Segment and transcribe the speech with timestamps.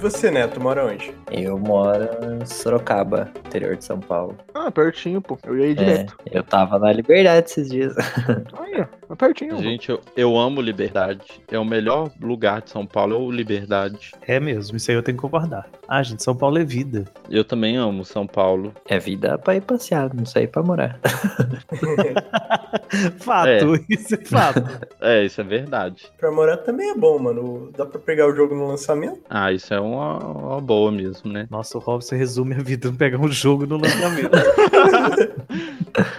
[0.00, 1.14] você, Neto, mora onde?
[1.30, 2.08] Eu moro
[2.40, 4.34] em Sorocaba, interior de São Paulo.
[4.54, 5.38] Ah, pertinho, pô.
[5.44, 6.16] Eu ia ir direto.
[6.24, 7.94] É, eu tava na Liberdade esses dias.
[8.58, 9.00] Aí, ó.
[9.10, 9.58] É pertinho.
[9.58, 11.42] Gente, eu, eu amo Liberdade.
[11.50, 14.12] É o melhor lugar de São Paulo, é o Liberdade.
[14.24, 15.68] É mesmo, isso aí eu tenho que concordar.
[15.88, 17.04] Ah, gente, São Paulo é vida.
[17.28, 18.72] Eu também amo São Paulo.
[18.86, 21.00] É vida pra ir passear, não sei pra morar.
[23.18, 24.60] fato, isso é fato.
[25.00, 26.06] É, isso é verdade.
[26.18, 27.72] pra morar também é bom, mano.
[27.76, 29.20] Dá pra pegar o jogo no lançamento?
[29.28, 31.46] Ah, isso é uma, uma boa mesmo, né?
[31.50, 34.30] Nossa, o Robson resume a vida não pegar um jogo no lançamento.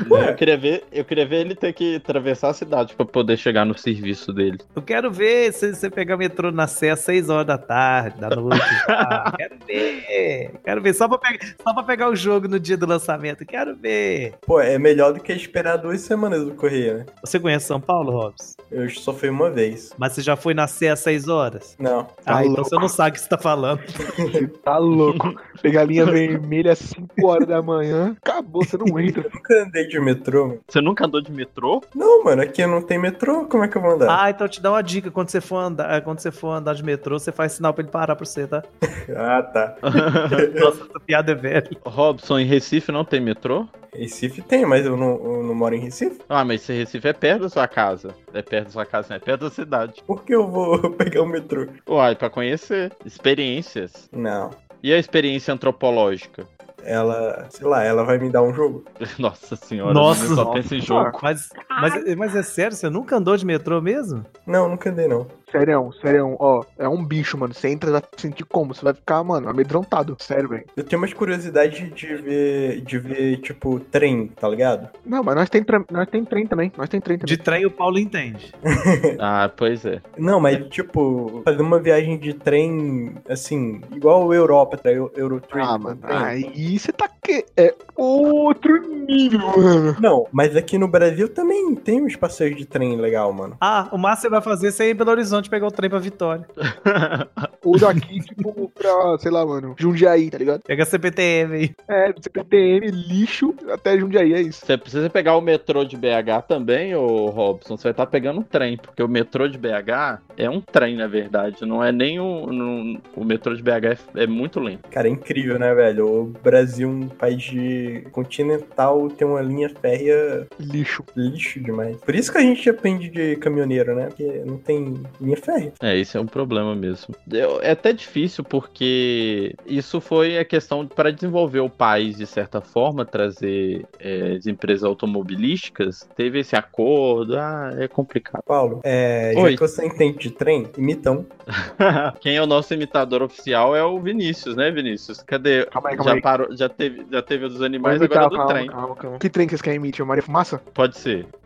[0.09, 3.65] Eu queria ver, eu queria ver ele ter que atravessar a cidade pra poder chegar
[3.65, 4.57] no serviço dele.
[4.75, 8.29] Eu quero ver se você pegar metrô na Sé às 6 horas da tarde, da
[8.29, 8.61] noite.
[8.89, 10.51] Ah, quero ver.
[10.63, 10.93] Quero ver.
[10.93, 13.45] Só pra, pegar, só pra pegar o jogo no dia do lançamento.
[13.45, 14.33] Quero ver.
[14.45, 17.05] Pô, é melhor do que esperar duas semanas do correio, né?
[17.23, 18.53] Você conhece São Paulo, Robson?
[18.69, 19.91] Eu só fui uma vez.
[19.97, 21.75] Mas você já foi na Sé às 6 horas?
[21.79, 22.01] Não.
[22.25, 22.69] Ah, Tá então louco.
[22.69, 23.81] você não sabe o que você tá falando.
[24.17, 25.33] Você tá louco.
[25.61, 29.23] Pegar a linha vermelha às 5 horas da manhã, acabou, você não entra.
[29.23, 30.59] Eu nunca andei de metrô, mano.
[30.67, 31.81] Você nunca andou de metrô?
[31.95, 34.23] Não, mano, aqui não tem metrô, como é que eu vou andar?
[34.23, 35.11] Ah, então te dá uma dica.
[35.11, 37.83] Quando você for andar, eh, quando você for andar de metrô, você faz sinal pra
[37.83, 38.63] ele parar pra você, tá?
[39.15, 39.75] Ah, tá.
[40.59, 41.69] Nossa, essa piada é velha.
[41.85, 43.67] Robson, em Recife não tem metrô?
[43.93, 46.19] Recife tem, mas eu não, eu não moro em Recife.
[46.29, 48.15] Ah, mas esse Recife é perto da sua casa.
[48.33, 50.01] É perto da sua casa, não é perto da cidade.
[50.07, 51.67] Por que eu vou pegar o metrô?
[51.89, 52.91] Uai, pra conhecer.
[53.05, 54.09] Experiências.
[54.13, 54.51] Não.
[54.83, 56.47] E a experiência antropológica?
[56.83, 58.83] Ela, sei lá, ela vai me dar um jogo.
[59.19, 60.35] Nossa senhora, Nossa.
[60.35, 61.17] só penso em jogo.
[61.21, 64.25] Mas, mas, mas é sério, você nunca andou de metrô mesmo?
[64.45, 65.27] Não, nunca andei, não.
[65.51, 67.53] Sério, sério, ó, é um bicho, mano.
[67.53, 68.73] Você entra, vai sentir como?
[68.73, 70.15] Você vai ficar, mano, amedrontado.
[70.19, 70.63] Sério, velho.
[70.77, 74.89] Eu tenho umas curiosidades de ver, de ver, tipo, trem, tá ligado?
[75.05, 76.71] Não, mas nós tem, nós tem trem também.
[76.77, 77.35] Nós tem trem também.
[77.35, 78.53] De trem o Paulo entende.
[79.19, 80.01] Ah, pois é.
[80.17, 84.91] Não, mas, tipo, fazer uma viagem de trem, assim, igual a Europa, tá?
[84.91, 85.61] Eu- Eurotrip.
[85.61, 87.73] Ah, mano, aí você tá que é
[88.03, 89.95] outro nível, mano.
[89.99, 93.55] Não, mas aqui no Brasil também tem uns passeios de trem legal, mano.
[93.61, 95.89] Ah, o máximo que você vai fazer é você ir Belo Horizonte pegar o trem
[95.89, 96.45] pra Vitória.
[97.63, 100.61] Ou daqui, tipo, pra, sei lá, mano, Jundiaí, tá ligado?
[100.65, 101.71] Pega a CPTM aí.
[101.87, 104.65] É, CPTM, lixo, até Jundiaí, é isso.
[104.65, 107.77] Você precisa pegar o metrô de BH também, ô Robson.
[107.77, 111.07] Você vai estar pegando um trem, porque o metrô de BH é um trem, na
[111.07, 111.65] verdade.
[111.65, 112.47] Não é nem um.
[112.47, 114.89] não- o metrô de BH é, é muito lento.
[114.89, 116.07] Cara, é incrível, né, velho?
[116.07, 121.03] O Brasil, um país de continental, tem uma linha férrea Lixo.
[121.15, 121.97] lixo demais.
[121.97, 124.07] Por isso que a gente depende de caminhoneiro, né?
[124.07, 125.73] Porque não tem linha férrea.
[125.81, 127.13] É, isso é um problema mesmo.
[127.31, 132.61] Eu- é até difícil porque isso foi a questão para desenvolver o país de certa
[132.61, 136.07] forma, trazer é, as empresas automobilísticas.
[136.15, 138.43] Teve esse acordo, ah, é complicado.
[138.45, 139.53] Paulo, é, já Oi.
[139.55, 141.25] que você entende de trem, imitão.
[142.19, 145.21] Quem é o nosso imitador oficial é o Vinícius, né, Vinícius?
[145.23, 145.65] Cadê?
[145.65, 146.21] Calma aí, calma já aí.
[146.21, 148.67] parou, já teve, já teve o dos Imitar, agora é do calma, trem.
[148.67, 149.19] calma, calma.
[149.19, 150.05] Que trem que vocês querem emitir?
[150.05, 150.59] Maria Fumaça?
[150.73, 151.27] Pode ser.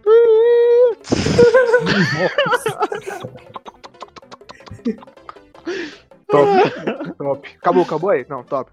[6.27, 7.15] Top.
[7.17, 7.47] top.
[7.57, 8.25] Acabou, acabou aí?
[8.27, 8.71] Não, top.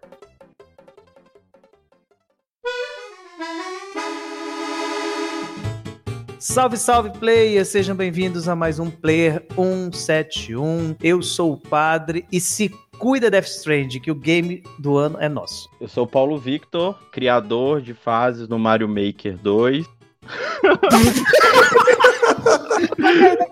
[6.39, 7.69] Salve, salve, players!
[7.69, 10.97] Sejam bem-vindos a mais um Player 171.
[11.01, 15.29] Eu sou o padre e se cuida Death Strand, que o game do ano é
[15.29, 15.69] nosso.
[15.81, 19.85] Eu sou o Paulo Victor, criador de fases no Mario Maker 2.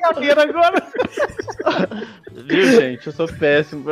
[0.01, 0.87] Cadeira agora!
[2.31, 3.05] Viu, gente?
[3.05, 3.87] Eu sou péssimo.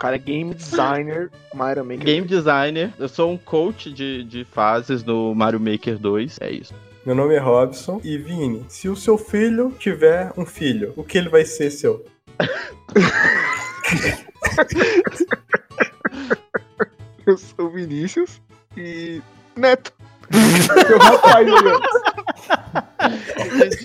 [0.00, 2.04] cara é game designer, Myra Maker.
[2.04, 2.90] Game designer.
[2.98, 6.38] Eu sou um coach de, de fases no Mario Maker 2.
[6.40, 6.72] É isso.
[7.04, 8.00] Meu nome é Robson.
[8.02, 12.02] E Vini, se o seu filho tiver um filho, o que ele vai ser seu?
[17.26, 18.40] Eu sou o Vinícius
[18.76, 19.20] e.
[19.56, 19.92] Neto.
[20.30, 21.48] Meu rapaz.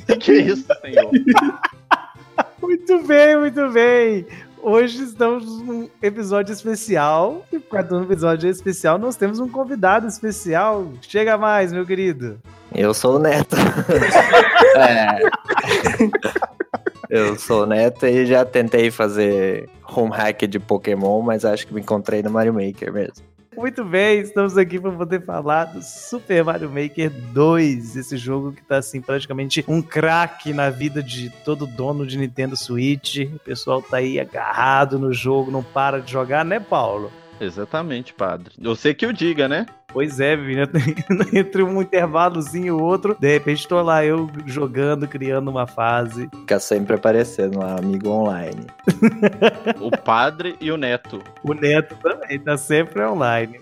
[0.09, 1.09] O que é isso, senhor?
[2.62, 4.25] Muito bem, muito bem!
[4.62, 7.46] Hoje estamos num episódio especial.
[7.52, 10.91] E por causa do episódio especial, nós temos um convidado especial.
[11.02, 12.40] Chega mais, meu querido.
[12.73, 13.56] Eu sou o Neto.
[14.76, 15.20] É.
[17.09, 21.73] Eu sou o Neto e já tentei fazer home hack de Pokémon, mas acho que
[21.73, 23.34] me encontrei no Mario Maker mesmo.
[23.55, 28.64] Muito bem, estamos aqui para poder falar do Super Mario Maker 2, esse jogo que
[28.64, 33.20] tá assim praticamente um craque na vida de todo dono de Nintendo Switch.
[33.20, 37.11] O pessoal tá aí agarrado no jogo, não para de jogar, né, Paulo?
[37.40, 38.53] Exatamente, padre.
[38.59, 39.67] Eu sei que eu diga, né?
[39.93, 40.67] Pois é, menina.
[41.31, 46.28] Entre um intervalozinho e o outro, de repente tô lá eu jogando, criando uma fase.
[46.34, 48.66] Fica sempre aparecendo lá, amigo online.
[49.79, 51.22] O padre e o neto.
[51.43, 53.59] O neto também tá sempre online.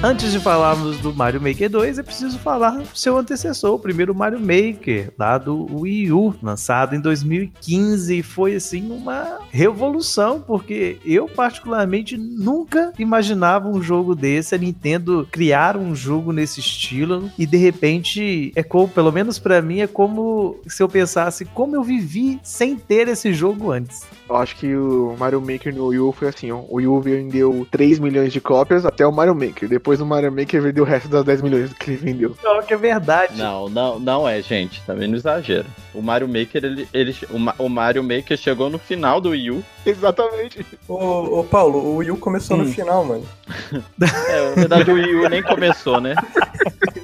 [0.00, 4.14] Antes de falarmos do Mario Maker 2, é preciso falar do seu antecessor, o primeiro
[4.14, 8.22] Mario Maker, lá do Wii U, lançado em 2015.
[8.22, 15.76] Foi assim uma revolução, porque eu particularmente nunca imaginava um jogo desse, a Nintendo criar
[15.76, 20.60] um jogo nesse estilo e de repente é como, pelo menos pra mim, é como
[20.68, 24.06] se eu pensasse como eu vivi sem ter esse jogo antes.
[24.28, 26.60] Eu acho que o Mario Maker no Wii U foi assim, ó.
[26.68, 29.68] O Wii U vendeu 3 milhões de cópias até o Mario Maker.
[29.68, 32.30] Depois o Mario Maker vendeu o resto das 10 milhões que ele vendeu.
[32.30, 33.36] Pior que é verdade.
[33.38, 34.82] Não, não, não é, gente.
[34.82, 35.66] Também não exagero.
[35.94, 39.64] O Mario Maker, ele, ele, o, o Mario Maker chegou no final do Wii U.
[39.86, 40.64] Exatamente.
[40.86, 42.72] Ô, ô, Paulo, o Wii U começou no Hum.
[42.72, 43.24] final, mano.
[44.28, 46.14] É, na verdade, o Wii U nem começou, né?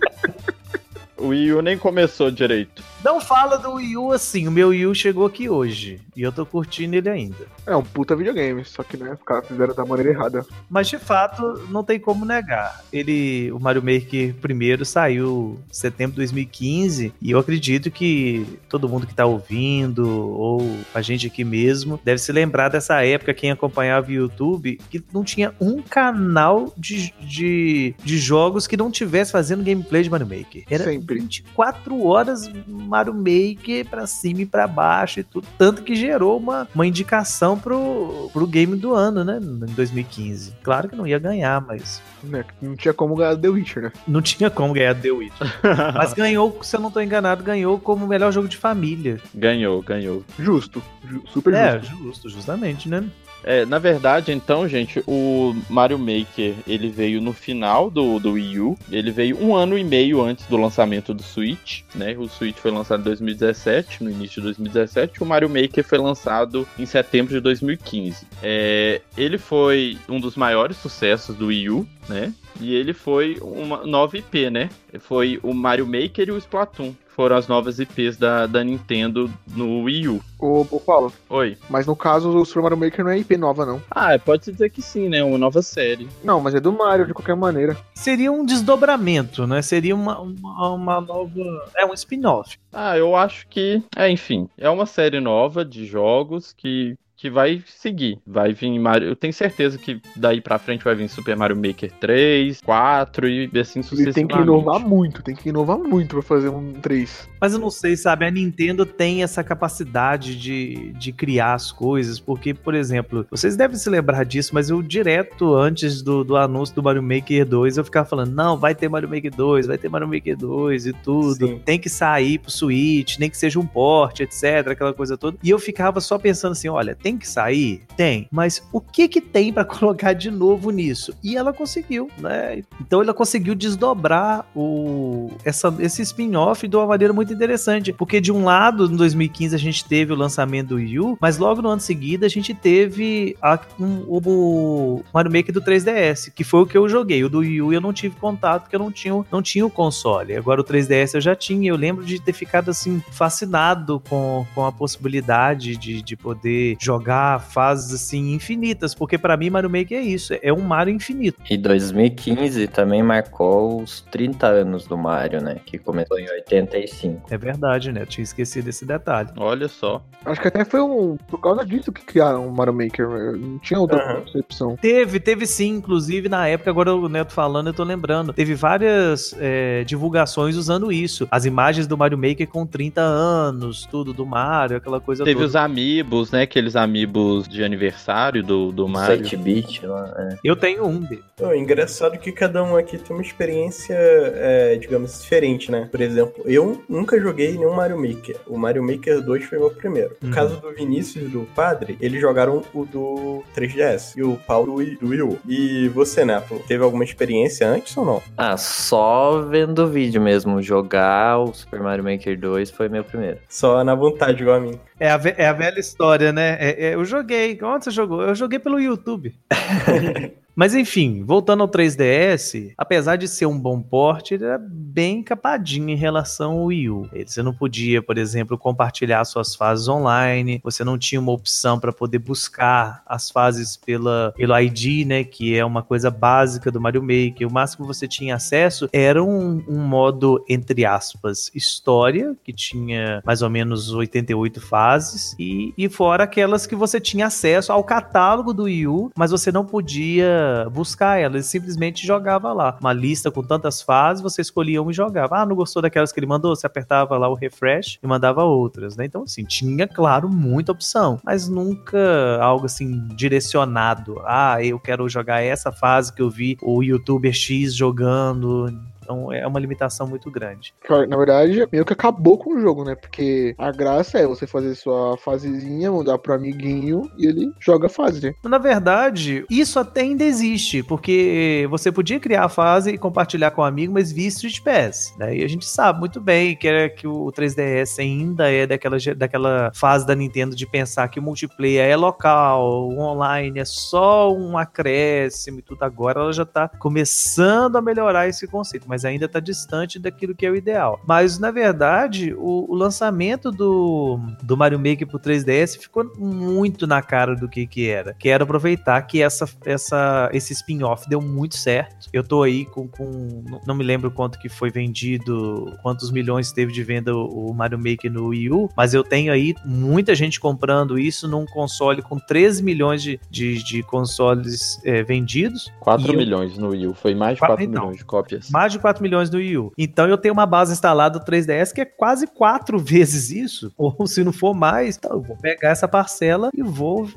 [1.25, 2.85] O Wii U nem começou direito.
[3.03, 6.31] Não fala do Wii U assim, o meu Wii U chegou aqui hoje e eu
[6.31, 7.47] tô curtindo ele ainda.
[7.67, 10.45] É um puta videogame, só que né, os caras fizeram da maneira errada.
[10.69, 12.83] Mas de fato, não tem como negar.
[12.93, 18.89] Ele, o Mario Maker primeiro saiu em setembro de 2015 e eu acredito que todo
[18.89, 20.61] mundo que tá ouvindo ou
[20.95, 25.25] a gente aqui mesmo deve se lembrar dessa época quem acompanhava o YouTube que não
[25.25, 30.65] tinha um canal de, de, de jogos que não tivesse fazendo gameplay de Mario Maker.
[30.69, 31.14] Era Sempre.
[31.19, 35.47] 24 horas Mario Maker pra cima e pra baixo e tudo.
[35.59, 39.39] Tanto que gerou uma, uma indicação pro, pro game do ano, né?
[39.43, 40.55] Em 2015.
[40.63, 42.45] Claro que não ia ganhar, mas Né?
[42.61, 43.93] Não tinha como ganhar The Witcher, né?
[44.07, 45.47] não tinha como ganhar The Witcher.
[45.95, 49.21] Mas ganhou, se eu não tô enganado, ganhou como melhor jogo de família.
[49.35, 50.25] Ganhou, ganhou.
[50.39, 50.83] Justo.
[51.09, 51.97] Ju- super É, justo.
[52.03, 53.05] justo, justamente, né?
[53.45, 58.61] É, na verdade, então, gente, o Mario Maker, ele veio no final do, do Wii
[58.61, 58.79] U.
[58.91, 62.17] Ele veio um ano e meio antes do lançamento do Switch, né?
[62.19, 65.23] O Switch foi lançado em 2017, no início de 2017.
[65.23, 68.27] O Mario Maker foi lançado em setembro de 2015.
[68.43, 72.33] É, ele foi um dos maiores sucessos do Wii U, né?
[72.61, 74.71] E ele foi uma nova IP, né?
[75.01, 76.95] Foi o Mario Maker e o Splatoon.
[77.15, 80.21] Foram as novas IPs da, da Nintendo no Wii U.
[80.39, 81.57] Ô, ô, Paulo, Oi.
[81.71, 83.81] mas no caso o Super Mario Maker não é IP nova, não.
[83.91, 85.23] Ah, pode-se dizer que sim, né?
[85.23, 86.09] Uma nova série.
[86.23, 87.77] Não, mas é do Mario, de qualquer maneira.
[87.95, 89.63] Seria um desdobramento, né?
[89.63, 91.71] Seria uma, uma, uma nova.
[91.77, 92.59] É um spin-off.
[92.73, 93.83] Ah, eu acho que.
[93.97, 94.49] É, enfim.
[94.59, 96.97] É uma série nova de jogos que.
[97.17, 98.19] Que vai seguir.
[98.27, 99.09] Vai vir Mario.
[99.09, 103.51] Eu tenho certeza que daí pra frente vai vir Super Mario Maker 3, 4 e
[103.59, 104.15] assim Ele sucessivamente.
[104.15, 107.29] tem que inovar muito, tem que inovar muito pra fazer um 3.
[107.41, 108.27] Mas eu não sei, sabe?
[108.27, 113.77] A Nintendo tem essa capacidade de, de criar as coisas, porque, por exemplo, vocês devem
[113.77, 117.85] se lembrar disso, mas eu direto antes do, do anúncio do Mario Maker 2, eu
[117.85, 121.47] ficava falando: não, vai ter Mario Maker 2, vai ter Mario Maker 2 e tudo.
[121.47, 121.61] Sim.
[121.65, 125.39] Tem que sair pro Switch, nem que seja um port, etc, aquela coisa toda.
[125.43, 127.83] E eu ficava só pensando assim: olha, tem que sair?
[127.97, 128.27] Tem.
[128.31, 131.15] Mas o que que tem pra colocar de novo nisso?
[131.23, 132.63] E ela conseguiu, né?
[132.81, 137.93] Então ela conseguiu desdobrar o, essa, esse spin-off de uma maneira muito interessante.
[137.93, 141.39] Porque de um lado, em 2015, a gente teve o lançamento do Wii U, mas
[141.39, 146.45] logo no ano seguinte a gente teve a- um- o Mario Maker do 3DS, que
[146.45, 147.23] foi o que eu joguei.
[147.25, 149.71] O do Wii U eu não tive contato porque eu não tinha, não tinha o
[149.71, 150.35] console.
[150.37, 151.69] Agora o 3DS eu já tinha.
[151.71, 156.94] Eu lembro de ter ficado assim, fascinado com, com a possibilidade de, de poder jogar
[157.41, 158.95] fases assim infinitas.
[158.95, 161.41] Porque pra mim, Mario Maker é isso, é um Mario infinito.
[161.49, 165.57] E 2015 também marcou os 30 anos do Mario, né?
[165.65, 167.23] Que começou em 85.
[167.33, 168.03] É verdade, né?
[168.03, 169.31] Eu tinha esquecido esse detalhe.
[169.37, 170.03] Olha só.
[170.25, 173.09] Acho que até foi um, por causa disso que criaram o Mario Maker.
[173.09, 173.33] né?
[173.39, 174.21] Não tinha outra Aham.
[174.23, 174.77] concepção.
[174.77, 178.33] Teve, teve sim, inclusive na época, agora o Neto falando, eu tô lembrando.
[178.33, 181.27] Teve várias é, divulgações usando isso.
[181.31, 185.47] As imagens do Mario Maker com 30 anos, tudo do Mario, aquela coisa Teve toda.
[185.47, 186.43] os amiibos, né?
[186.43, 189.25] Aqueles amiibos de aniversário do, do Mario.
[189.25, 190.37] 7-bit lá, é.
[190.45, 191.25] Eu tenho um dele.
[191.37, 195.89] Pô, engraçado que cada um aqui tem uma experiência, é, digamos, diferente, né?
[195.91, 198.37] Por exemplo, eu nunca joguei nenhum Mario Maker.
[198.47, 200.17] O Mario Maker 2 foi meu primeiro.
[200.23, 200.29] Uhum.
[200.29, 204.77] No caso do Vinícius e do Padre, eles jogaram o do 3DS e o Paulo
[205.01, 205.39] do Wii U.
[205.49, 208.23] E você, Neto, teve alguma experiência antes ou não?
[208.37, 210.63] Ah, só vendo o vídeo mesmo.
[210.63, 213.39] Jogar o Super Mario Maker 2 foi meu primeiro.
[213.49, 214.79] Só na vontade, igual a mim.
[214.99, 216.57] É a, é a velha história, né?
[216.61, 217.59] É- é, eu joguei.
[217.63, 218.23] Onde você jogou?
[218.23, 219.35] Eu joguei pelo YouTube.
[220.55, 225.91] Mas enfim, voltando ao 3DS, apesar de ser um bom porte, ele era bem capadinho
[225.91, 227.11] em relação ao Wii U.
[227.27, 231.93] Você não podia, por exemplo, compartilhar suas fases online, você não tinha uma opção para
[231.93, 237.03] poder buscar as fases pela, pelo ID, né, que é uma coisa básica do Mario
[237.03, 237.49] Maker.
[237.49, 243.21] O máximo que você tinha acesso era um, um modo, entre aspas, história, que tinha
[243.25, 248.53] mais ou menos 88 fases, e, e fora aquelas que você tinha acesso ao catálogo
[248.53, 252.77] do Wii U, mas você não podia buscar elas, simplesmente jogava lá.
[252.81, 255.39] Uma lista com tantas fases, você escolhia uma e jogava.
[255.39, 256.55] Ah, não gostou daquelas que ele mandou?
[256.55, 259.05] Você apertava lá o refresh e mandava outras, né?
[259.05, 264.21] Então, assim, tinha, claro, muita opção, mas nunca algo assim direcionado.
[264.25, 268.67] Ah, eu quero jogar essa fase que eu vi o youtuber X jogando
[269.05, 270.75] então é uma limitação muito grande.
[271.09, 272.95] Na verdade, meio que acabou com o jogo, né?
[272.95, 277.91] Porque a graça é você fazer sua fasezinha, mandar pro amiguinho e ele joga a
[277.91, 278.35] fase, né?
[278.43, 283.61] Na verdade, isso até ainda existe, porque você podia criar a fase e compartilhar com
[283.61, 285.15] o um amigo, mas via Street Pass.
[285.19, 285.37] Né?
[285.39, 289.71] E a gente sabe muito bem que, é, que o 3DS ainda é daquela, daquela
[289.75, 294.57] fase da Nintendo de pensar que o multiplayer é local, o online é só um
[294.57, 295.83] acréscimo e tudo.
[295.83, 300.47] Agora ela já tá começando a melhorar esse conceito mas ainda está distante daquilo que
[300.47, 301.01] é o ideal.
[301.05, 307.03] Mas, na verdade, o, o lançamento do, do Mario Maker pro 3DS ficou muito na
[307.03, 308.15] cara do que que era.
[308.15, 312.09] Quero aproveitar que essa, essa, esse spin-off deu muito certo.
[312.13, 316.73] Eu tô aí com, com, não me lembro quanto que foi vendido, quantos milhões teve
[316.73, 320.39] de venda o, o Mario Maker no Wii U, mas eu tenho aí muita gente
[320.39, 325.73] comprando isso num console com 13 milhões de, de, de consoles é, vendidos.
[325.81, 326.61] 4 milhões eu...
[326.61, 328.51] no Wii U, foi mais de 4 então, milhões de cópias.
[328.51, 329.73] Mais de 4 milhões do Wii U.
[329.79, 334.07] Então eu tenho uma base instalada do 3DS que é quase quatro vezes isso, ou
[334.07, 337.09] se não for mais, então eu vou pegar essa parcela e vou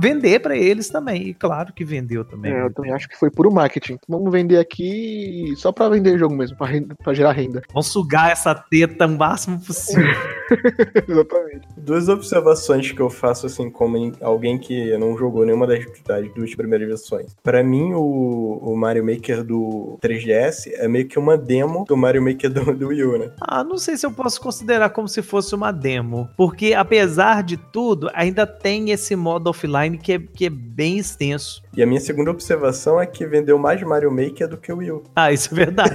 [0.00, 1.28] vender para eles também.
[1.28, 2.54] E claro que vendeu também.
[2.54, 3.98] É, eu também acho que foi puro marketing.
[4.08, 7.60] Vamos vender aqui só para vender jogo mesmo, para gerar renda.
[7.68, 10.14] Vamos sugar essa teta o máximo possível.
[11.06, 11.68] Exatamente.
[11.76, 16.54] Duas observações que eu faço assim como alguém que não jogou nenhuma das, das duas
[16.54, 17.36] primeiras versões.
[17.42, 22.22] Para mim o, o Mario Maker do 3DS é meio que uma demo do Mario
[22.22, 23.32] Maker do, do Wii U, né?
[23.40, 26.28] Ah, não sei se eu posso considerar como se fosse uma demo.
[26.36, 31.62] Porque, apesar de tudo, ainda tem esse modo offline que é, que é bem extenso.
[31.76, 34.90] E a minha segunda observação é que vendeu mais Mario Maker do que o Wii
[34.92, 35.04] U.
[35.16, 35.94] Ah, isso é verdade.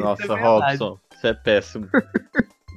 [0.00, 0.42] Nossa, isso é verdade.
[0.42, 1.88] Robson, isso é péssimo.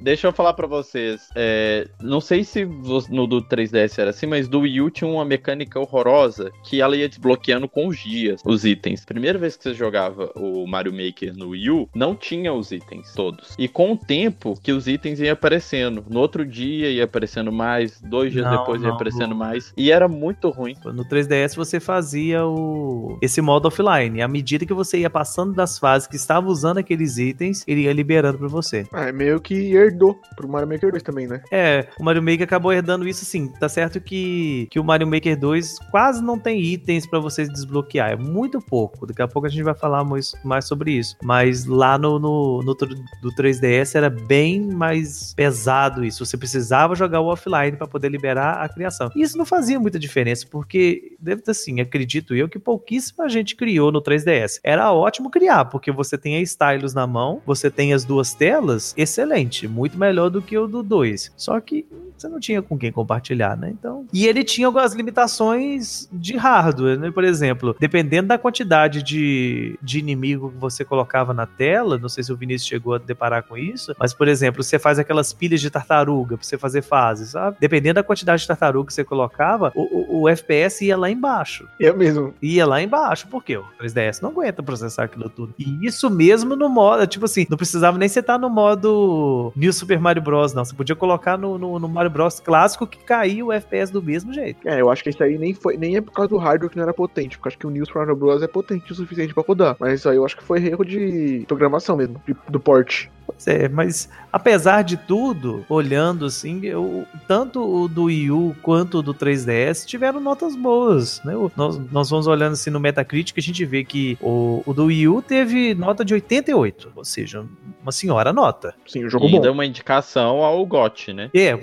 [0.01, 1.29] Deixa eu falar para vocês.
[1.35, 5.23] É, não sei se no do 3DS era assim, mas do Wii U tinha uma
[5.23, 9.05] mecânica horrorosa que ela ia desbloqueando com os dias os itens.
[9.05, 13.13] Primeira vez que você jogava o Mario Maker no Wii U, não tinha os itens
[13.13, 13.55] todos.
[13.57, 16.03] E com o tempo que os itens iam aparecendo.
[16.09, 19.37] No outro dia ia aparecendo mais, dois dias não, depois não, ia aparecendo não.
[19.37, 19.73] mais.
[19.77, 20.75] E era muito ruim.
[20.85, 24.21] No 3DS você fazia o esse modo offline.
[24.21, 27.93] À medida que você ia passando das fases que estava usando aqueles itens, ele ia
[27.93, 28.85] liberando para você.
[28.91, 29.53] Ah, é meio que
[29.91, 31.41] herdou pro Mario Maker 2 também, né?
[31.51, 33.47] É, o Mario Maker acabou herdando isso sim.
[33.59, 38.11] Tá certo que, que o Mario Maker 2 quase não tem itens para vocês desbloquear.
[38.11, 39.05] É muito pouco.
[39.05, 41.17] Daqui a pouco a gente vai falar mais, mais sobre isso.
[41.23, 46.25] Mas lá no, no, no do 3DS era bem mais pesado isso.
[46.25, 49.09] Você precisava jogar o offline para poder liberar a criação.
[49.15, 53.91] E isso não fazia muita diferença, porque, deve assim, acredito eu que pouquíssima gente criou
[53.91, 54.59] no 3DS.
[54.63, 58.93] Era ótimo criar, porque você tem a stylus na mão, você tem as duas telas,
[58.95, 61.33] excelente muito melhor do que o do 2.
[61.35, 61.85] Só que
[62.21, 63.69] você não tinha com quem compartilhar, né?
[63.71, 64.05] Então.
[64.13, 67.11] E ele tinha algumas limitações de hardware, né?
[67.11, 72.23] Por exemplo, dependendo da quantidade de, de inimigo que você colocava na tela, não sei
[72.23, 75.59] se o Vinícius chegou a deparar com isso, mas, por exemplo, você faz aquelas pilhas
[75.59, 77.57] de tartaruga pra você fazer fases, sabe?
[77.59, 81.67] Dependendo da quantidade de tartaruga que você colocava, o, o, o FPS ia lá embaixo.
[81.79, 82.33] Eu mesmo.
[82.41, 85.53] Ia lá embaixo, porque o 3DS não aguenta processar aquilo tudo.
[85.57, 89.73] E isso mesmo no modo, tipo assim, não precisava nem você estar no modo New
[89.73, 90.63] Super Mario Bros, não.
[90.63, 94.33] Você podia colocar no, no, no Mario Bros clássico que caiu o FPS do mesmo
[94.33, 94.67] jeito.
[94.67, 96.77] É, eu acho que isso aí nem foi nem é por causa do hardware que
[96.77, 99.33] não era potente, porque acho que o New Super Mario Bros é potente o suficiente
[99.33, 99.75] para rodar.
[99.79, 103.07] Mas isso aí eu acho que foi erro de programação mesmo, de, do port.
[103.47, 109.01] É, mas apesar de tudo, olhando assim, eu, tanto o do Wii U quanto o
[109.01, 111.33] do 3DS tiveram notas boas, né?
[111.55, 115.07] Nós, nós vamos olhando assim no Metacritic, a gente vê que o, o do Wii
[115.07, 117.45] U teve nota de 88, ou seja,
[117.81, 118.73] uma senhora nota.
[118.87, 119.41] Sim, o jogo e bom.
[119.41, 121.29] deu uma indicação ao GOT, né?
[121.33, 121.57] É,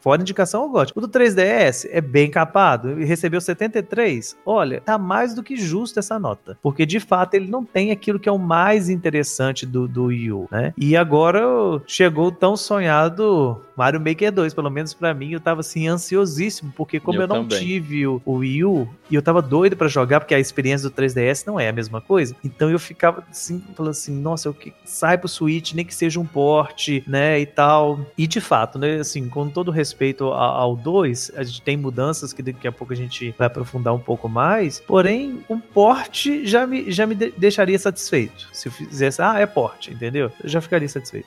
[0.00, 0.92] fora indicação ao GOT.
[0.94, 4.36] O do 3DS é bem capado, recebeu 73.
[4.44, 8.18] Olha, tá mais do que justo essa nota, porque de fato ele não tem aquilo
[8.18, 10.72] que é o mais interessante do, do Wii U, né?
[10.76, 11.13] E agora
[11.86, 16.72] chegou o tão sonhado Mario Maker 2, pelo menos pra mim, eu tava assim ansiosíssimo,
[16.76, 19.88] porque como eu, Eu não tive o, o Wii U e eu tava doido pra
[19.88, 22.34] jogar, porque a experiência do 3DS não é a mesma coisa.
[22.44, 26.20] Então eu ficava assim, falando assim, nossa, eu que sai pro Switch, nem que seja
[26.20, 28.00] um porte, né, e tal.
[28.16, 32.42] E de fato, né, assim, com todo respeito ao 2, a gente tem mudanças que
[32.42, 36.90] daqui a pouco a gente vai aprofundar um pouco mais, porém, um porte já me,
[36.92, 38.48] já me de- deixaria satisfeito.
[38.52, 40.30] Se eu fizesse, ah, é porte, entendeu?
[40.42, 41.26] Eu já ficaria satisfeito.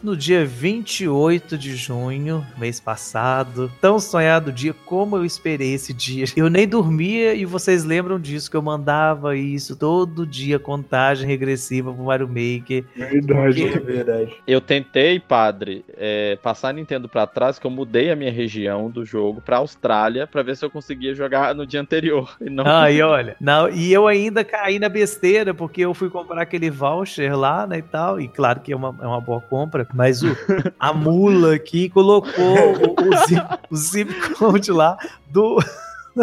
[0.00, 6.24] No dia 28 de junho, mês passado, tão sonhado dia, como eu esperei esse dia.
[6.36, 11.92] Eu nem dormia e vocês lembram disso, que eu mandava isso todo dia, contagem regressiva
[11.92, 12.84] pro Mario Maker.
[12.94, 13.64] Verdade.
[13.64, 14.36] É verdade.
[14.46, 18.88] Eu tentei, padre, é, passar a Nintendo pra trás, que eu mudei a minha região
[18.88, 22.36] do jogo pra Austrália pra ver se eu conseguia jogar no dia anterior.
[22.40, 26.08] E não Ah, e olha, não, e eu ainda caí na besteira, porque eu fui
[26.08, 29.40] comprar aquele voucher lá, né, e tal, e claro que é uma, é uma boa
[29.40, 30.36] compra, mas o,
[30.78, 35.58] a mula aqui colocou o, o, zip, o zip code lá do,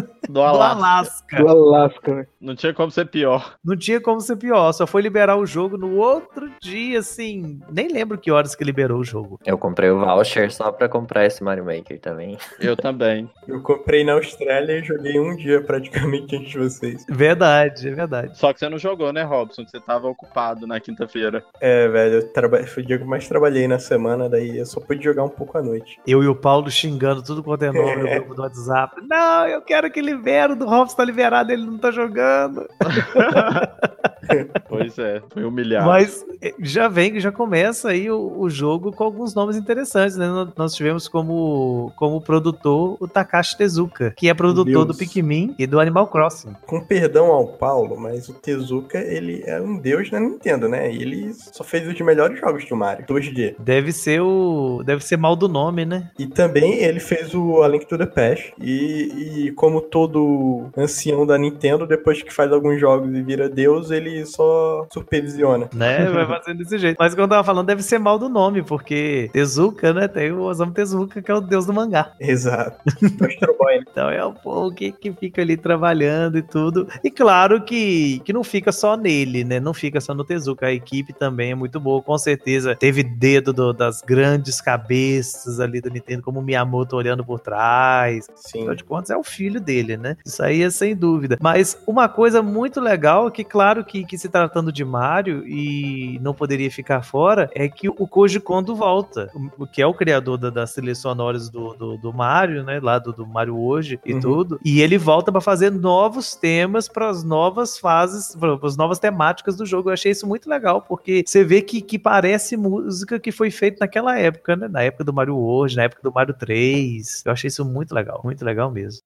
[0.01, 0.75] do do Alasca.
[0.75, 1.37] Alasca.
[1.37, 2.27] Do Alasca, né?
[2.41, 3.55] Não tinha como ser pior.
[3.63, 7.87] Não tinha como ser pior, só foi liberar o jogo no outro dia, assim, nem
[7.87, 9.39] lembro que horas que liberou o jogo.
[9.45, 12.37] Eu comprei o voucher só pra comprar esse Mario Maker também.
[12.59, 13.29] Eu também.
[13.47, 17.05] Eu comprei na Austrália e joguei um dia praticamente antes de vocês.
[17.09, 18.37] Verdade, é verdade.
[18.37, 19.63] Só que você não jogou, né, Robson?
[19.65, 21.43] Você tava ocupado na quinta-feira.
[21.59, 22.65] É, velho, eu traba...
[22.67, 25.29] foi o dia que eu mais trabalhei na semana, daí eu só pude jogar um
[25.29, 25.99] pouco à noite.
[26.05, 28.95] Eu e o Paulo xingando tudo quanto é nome no grupo do WhatsApp.
[29.07, 32.67] Não, eu quero que libere, o do Robson tá liberado, ele não tá jogando.
[34.67, 35.86] Pois é, foi humilhado.
[35.88, 40.27] Mas eh, já vem, já começa aí o, o jogo com alguns nomes interessantes, né?
[40.55, 44.88] Nós- tivemos como, como produtor o Takashi Tezuka, que é produtor Deus.
[44.88, 46.53] do Pikmin e do Animal Crossing.
[46.65, 50.91] Com perdão ao Paulo, mas o Tezuka, ele é um deus na Nintendo, né?
[50.91, 53.55] E ele só fez os melhores jogos do Mario, 2D.
[53.60, 54.84] Deve ser o.
[54.86, 56.10] Deve ser mal do nome, né?
[56.20, 58.53] E também ele fez o A Link to the Past.
[58.62, 63.91] E, e como todo ancião da Nintendo, depois que faz alguns jogos e vira deus,
[63.91, 65.67] ele só supervisiona.
[65.74, 66.05] Né?
[66.12, 66.98] Vai fazendo desse jeito.
[67.00, 70.07] Mas quando eu tava falando, deve ser mal do nome, porque Tezuka, né?
[70.07, 72.12] Tem o Osamu Tezuka, que é o deus do mangá.
[72.19, 72.77] Exato.
[73.25, 73.84] Astro Boy, né?
[73.91, 76.88] Então é o povo que, que fica ali trabalhando e tudo.
[77.03, 79.60] E claro que, que não fica só nele, né?
[79.60, 80.67] Não fica só no Tezuka.
[80.67, 82.75] A equipe também é muito boa, com certeza.
[82.75, 88.27] Teve dedo do- das grandes cabeças ali do Nintendo, como o Miyamoto olhando por trás.
[88.35, 88.59] Sim.
[88.59, 90.16] Afinal de contas, é o filho dele, né?
[90.25, 91.37] Isso aí é sem dúvida.
[91.42, 96.33] Mas uma coisa muito legal, que claro que, que se tratando de Mario e não
[96.33, 100.50] poderia ficar fora, é que o Koji Kondo volta, o que é o criador da-
[100.50, 102.79] das trilhas sonoras do, do, do Mario, né?
[102.81, 104.20] Lá do, do Mario hoje e Uhum.
[104.20, 104.59] tudo.
[104.63, 109.55] E ele volta pra fazer novos temas para as novas fases, para as novas temáticas
[109.55, 109.89] do jogo.
[109.89, 113.77] Eu achei isso muito legal, porque você vê que, que parece música que foi feita
[113.81, 114.68] naquela época, né?
[114.68, 117.24] Na época do Mario hoje, na época do Mario 3.
[117.25, 119.01] Eu achei isso muito legal, muito legal mesmo.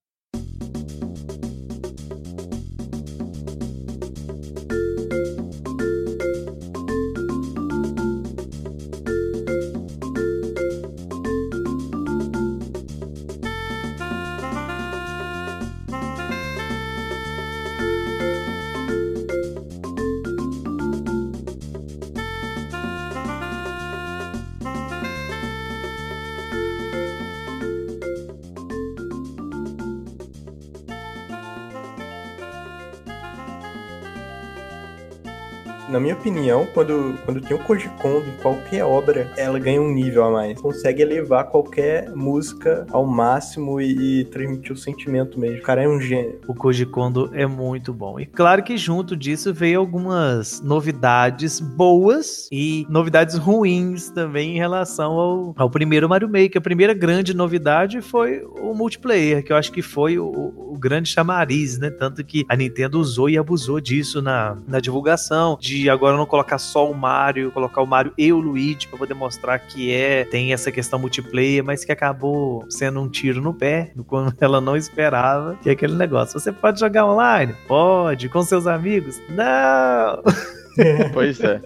[35.99, 39.91] Na minha opinião, quando, quando tem o Koji Kondo em qualquer obra, ela ganha um
[39.91, 40.61] nível a mais.
[40.61, 45.57] Consegue elevar qualquer música ao máximo e, e transmitir o sentimento mesmo.
[45.57, 46.39] O cara é um gênio.
[46.47, 48.17] O Koji Kondo é muito bom.
[48.17, 55.11] E claro que junto disso veio algumas novidades boas e novidades ruins também em relação
[55.11, 56.59] ao, ao primeiro Mario Maker.
[56.59, 61.09] A primeira grande novidade foi o multiplayer, que eu acho que foi o, o grande
[61.09, 61.89] chamariz, né?
[61.89, 66.57] Tanto que a Nintendo usou e abusou disso na, na divulgação, de agora não colocar
[66.57, 70.53] só o Mario, colocar o Mario e o Luigi para poder mostrar que é, tem
[70.53, 75.57] essa questão multiplayer, mas que acabou sendo um tiro no pé, quando ela não esperava,
[75.61, 76.39] que é aquele negócio.
[76.39, 77.55] Você pode jogar online?
[77.67, 78.29] Pode.
[78.29, 79.19] Com seus amigos?
[79.29, 80.23] Não!
[81.13, 81.61] Pois é.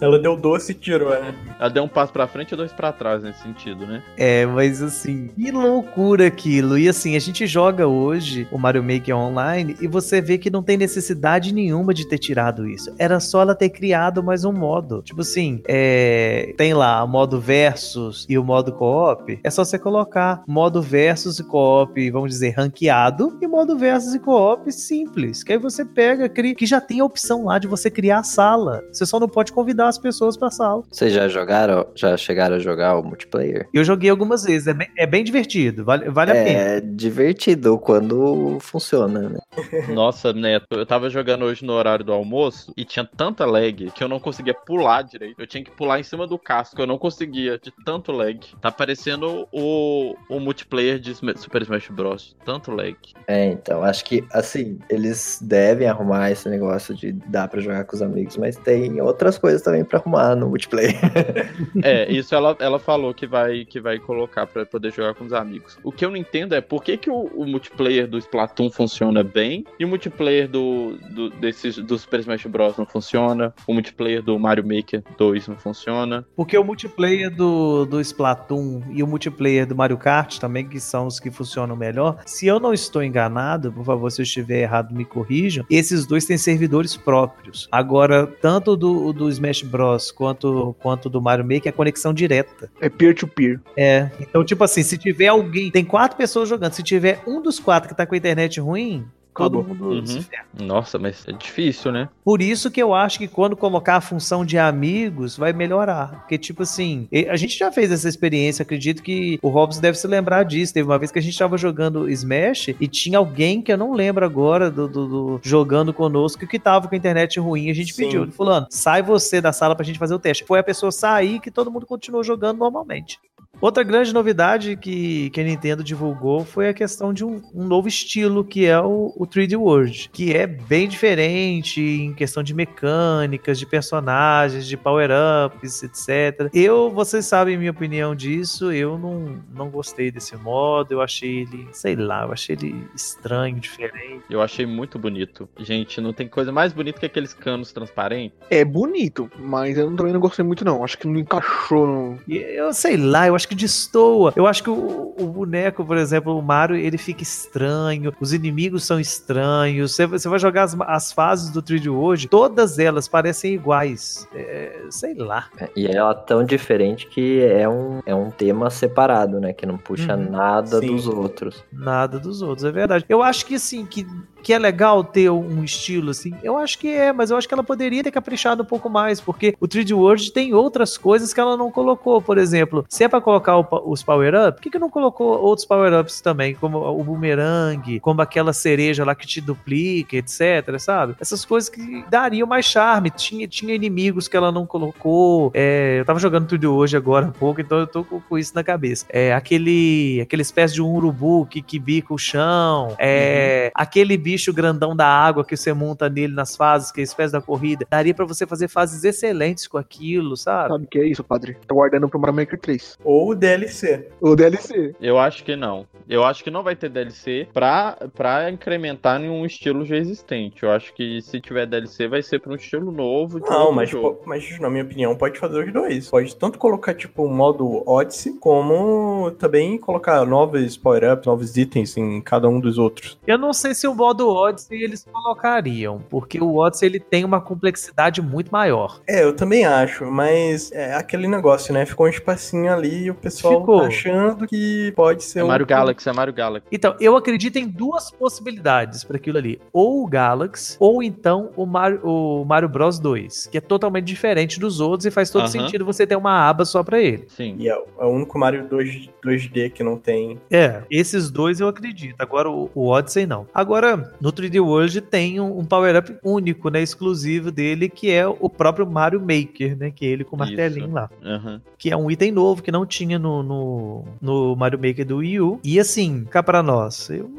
[0.00, 1.34] Ela deu doce e tirou, né?
[1.58, 4.02] Ela deu um passo pra frente e dois pra trás nesse sentido, né?
[4.16, 6.78] É, mas assim, que loucura aquilo.
[6.78, 10.62] E assim, a gente joga hoje o Mario Maker online e você vê que não
[10.62, 12.94] tem necessidade nenhuma de ter tirado isso.
[12.98, 15.02] Era só ela ter criado mais um modo.
[15.02, 19.38] Tipo assim, é, tem lá o modo versus e o modo co-op.
[19.44, 24.18] É só você colocar modo versus e co-op, vamos dizer, ranqueado, e modo versus e
[24.18, 25.44] co-op simples.
[25.44, 28.22] Que aí você pega, cria, que já tem a opção lá de você criar a
[28.22, 28.49] sala.
[28.92, 30.82] Você só não pode convidar as pessoas pra sala.
[30.90, 33.68] Vocês já jogaram, já chegaram a jogar o multiplayer?
[33.72, 36.48] Eu joguei algumas vezes, é bem, é bem divertido, vale, vale a pena.
[36.48, 39.38] É divertido quando funciona, né?
[39.92, 44.02] Nossa, Neto, eu tava jogando hoje no horário do almoço e tinha tanta lag que
[44.02, 45.40] eu não conseguia pular direito.
[45.40, 48.38] Eu tinha que pular em cima do casco, eu não conseguia de tanto lag.
[48.60, 52.36] Tá parecendo o, o multiplayer de Super Smash Bros.
[52.44, 52.96] Tanto lag.
[53.26, 57.94] É, então, acho que, assim, eles devem arrumar esse negócio de dar pra jogar com
[57.94, 60.94] os amigos, mas tem outras coisas também pra arrumar no multiplayer.
[61.82, 65.32] É, isso ela, ela falou que vai, que vai colocar pra poder jogar com os
[65.32, 65.78] amigos.
[65.82, 69.22] O que eu não entendo é por que, que o, o multiplayer do Splatoon funciona
[69.22, 72.76] bem e o multiplayer do, do, desses, do Super Smash Bros.
[72.76, 76.26] não funciona, o multiplayer do Mario Maker 2 não funciona.
[76.36, 81.06] Porque o multiplayer do, do Splatoon e o multiplayer do Mario Kart também, que são
[81.06, 84.94] os que funcionam melhor, se eu não estou enganado, por favor, se eu estiver errado,
[84.94, 87.68] me corrijam, esses dois têm servidores próprios.
[87.70, 90.10] Agora, tanto do, do Smash Bros.
[90.10, 92.70] quanto, quanto do Mario Maker é conexão direta.
[92.80, 93.60] É peer-to-peer.
[93.76, 94.10] É.
[94.20, 97.88] Então, tipo assim, se tiver alguém, tem quatro pessoas jogando, se tiver um dos quatro
[97.88, 99.64] que tá com a internet ruim, todo Acabou.
[99.64, 100.06] mundo Uhum.
[100.06, 100.44] se ferra.
[100.58, 102.08] Nossa, mas é difícil, né?
[102.24, 106.20] Por isso que eu acho que quando colocar a função de amigos, vai melhorar.
[106.20, 109.98] Porque, tipo assim, e- a gente já fez essa experiência, acredito que o Robson deve
[109.98, 110.74] se lembrar disso.
[110.74, 113.92] Teve uma vez que a gente tava jogando Smash e tinha alguém que eu não
[113.92, 117.70] lembro agora do, do- do- jogando conosco que tava com a internet ruim.
[117.70, 118.04] A gente Sim.
[118.04, 120.44] pediu, fulano, sai você da sala pra gente fazer o teste.
[120.44, 123.18] Foi a pessoa sair que todo mundo continuou jogando normalmente.
[123.60, 127.88] Outra grande novidade que, que a Nintendo divulgou foi a questão de um, um novo
[127.88, 133.58] estilo, que é o, o 3D World, que é bem diferente em questão de mecânicas,
[133.58, 136.48] de personagens, de power-ups, etc.
[136.54, 141.68] Eu, vocês sabem minha opinião disso, eu não, não gostei desse modo, eu achei ele,
[141.70, 144.24] sei lá, eu achei ele estranho, diferente.
[144.30, 145.46] Eu achei muito bonito.
[145.58, 148.38] Gente, não tem coisa mais bonita que aqueles canos transparentes.
[148.48, 150.82] É bonito, mas eu também não gostei muito, não.
[150.82, 151.86] Acho que não encaixou.
[151.86, 152.18] No...
[152.26, 154.32] Eu sei lá, eu acho que destoa.
[154.36, 158.84] Eu acho que o, o boneco, por exemplo, o Mario, ele fica estranho, os inimigos
[158.84, 159.92] são estranhos.
[159.92, 164.26] Você, você vai jogar as, as fases do 3D World, todas elas parecem iguais.
[164.34, 165.48] É, sei lá.
[165.74, 169.52] E ela é tão diferente que é um, é um tema separado, né?
[169.52, 170.30] Que não puxa Uhum.
[170.30, 170.86] nada Sim.
[170.86, 171.64] dos outros.
[171.72, 173.04] Nada dos outros, é verdade.
[173.08, 174.06] Eu acho que assim, que,
[174.42, 176.34] que é legal ter um estilo assim.
[176.42, 179.20] Eu acho que é, mas eu acho que ela poderia ter caprichado um pouco mais,
[179.20, 182.20] porque o 3D World tem outras coisas que ela não colocou.
[182.20, 185.66] Por exemplo, se é pra colocar o os power-ups, por que, que não colocou outros
[185.66, 186.54] power-ups também?
[186.54, 191.14] Como o boomerang, como aquela cereja lá que te duplica, etc, sabe?
[191.20, 193.10] Essas coisas que dariam mais charme.
[193.10, 195.50] Tinha, tinha inimigos que ela não colocou.
[195.54, 198.52] É, eu tava jogando tudo hoje agora há pouco, então eu tô com, com isso
[198.54, 199.06] na cabeça.
[199.08, 202.94] É aquele, aquele espécie de um urubu que, que bica o chão.
[202.98, 207.04] É aquele bicho grandão da água que você monta nele nas fases, que é a
[207.04, 207.86] espécie da corrida.
[207.90, 210.68] Daria pra você fazer fases excelentes com aquilo, sabe?
[210.70, 211.56] Sabe o que é isso, padre?
[211.66, 212.98] Tô guardando pro Mario Maker 3.
[213.04, 214.08] Ou DLC.
[214.20, 214.94] O DLC.
[215.00, 215.86] Eu acho que não.
[216.08, 220.62] Eu acho que não vai ter DLC pra, pra incrementar em um estilo já existente.
[220.62, 223.40] Eu acho que se tiver DLC vai ser pra um estilo novo.
[223.40, 224.14] de Não, outro mas, jogo.
[224.14, 226.08] po- mas na minha opinião pode fazer os dois.
[226.10, 232.20] Pode tanto colocar tipo um modo Odyssey, como também colocar novos power-ups, novos itens em
[232.20, 233.18] cada um dos outros.
[233.26, 237.40] Eu não sei se o modo Odyssey eles colocariam, porque o Odyssey ele tem uma
[237.40, 239.00] complexidade muito maior.
[239.08, 241.84] É, eu também acho, mas é aquele negócio, né?
[241.86, 243.80] Ficou um espacinho ali e o pessoal Ficou.
[243.80, 245.48] tá achando que pode ser É um...
[245.48, 246.66] Mario Galaxy, é Mario Galaxy.
[246.70, 249.60] Então, eu acredito em duas possibilidades para aquilo ali.
[249.72, 254.58] Ou o Galaxy, ou então o Mario, o Mario Bros 2, que é totalmente diferente
[254.60, 255.48] dos outros e faz todo Aham.
[255.50, 257.26] sentido você ter uma aba só para ele.
[257.28, 257.56] Sim.
[257.58, 260.38] E é é o único Mario 2, 2D que não tem.
[260.50, 262.16] É, esses dois eu acredito.
[262.18, 263.46] Agora o, o Odyssey não.
[263.54, 266.82] Agora, no 3D World tem um, um power-up único, né?
[266.82, 269.90] Exclusivo dele, que é o próprio Mario Maker, né?
[269.90, 270.94] Que é ele com o martelinho Isso.
[270.94, 271.10] lá.
[271.22, 271.62] Aham.
[271.78, 275.40] Que é um item novo que não tinha no, no, no Mario Maker do Wii
[275.40, 275.60] U.
[275.64, 277.30] E assim, cá pra nós, eu,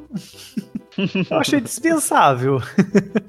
[1.30, 2.60] eu achei dispensável.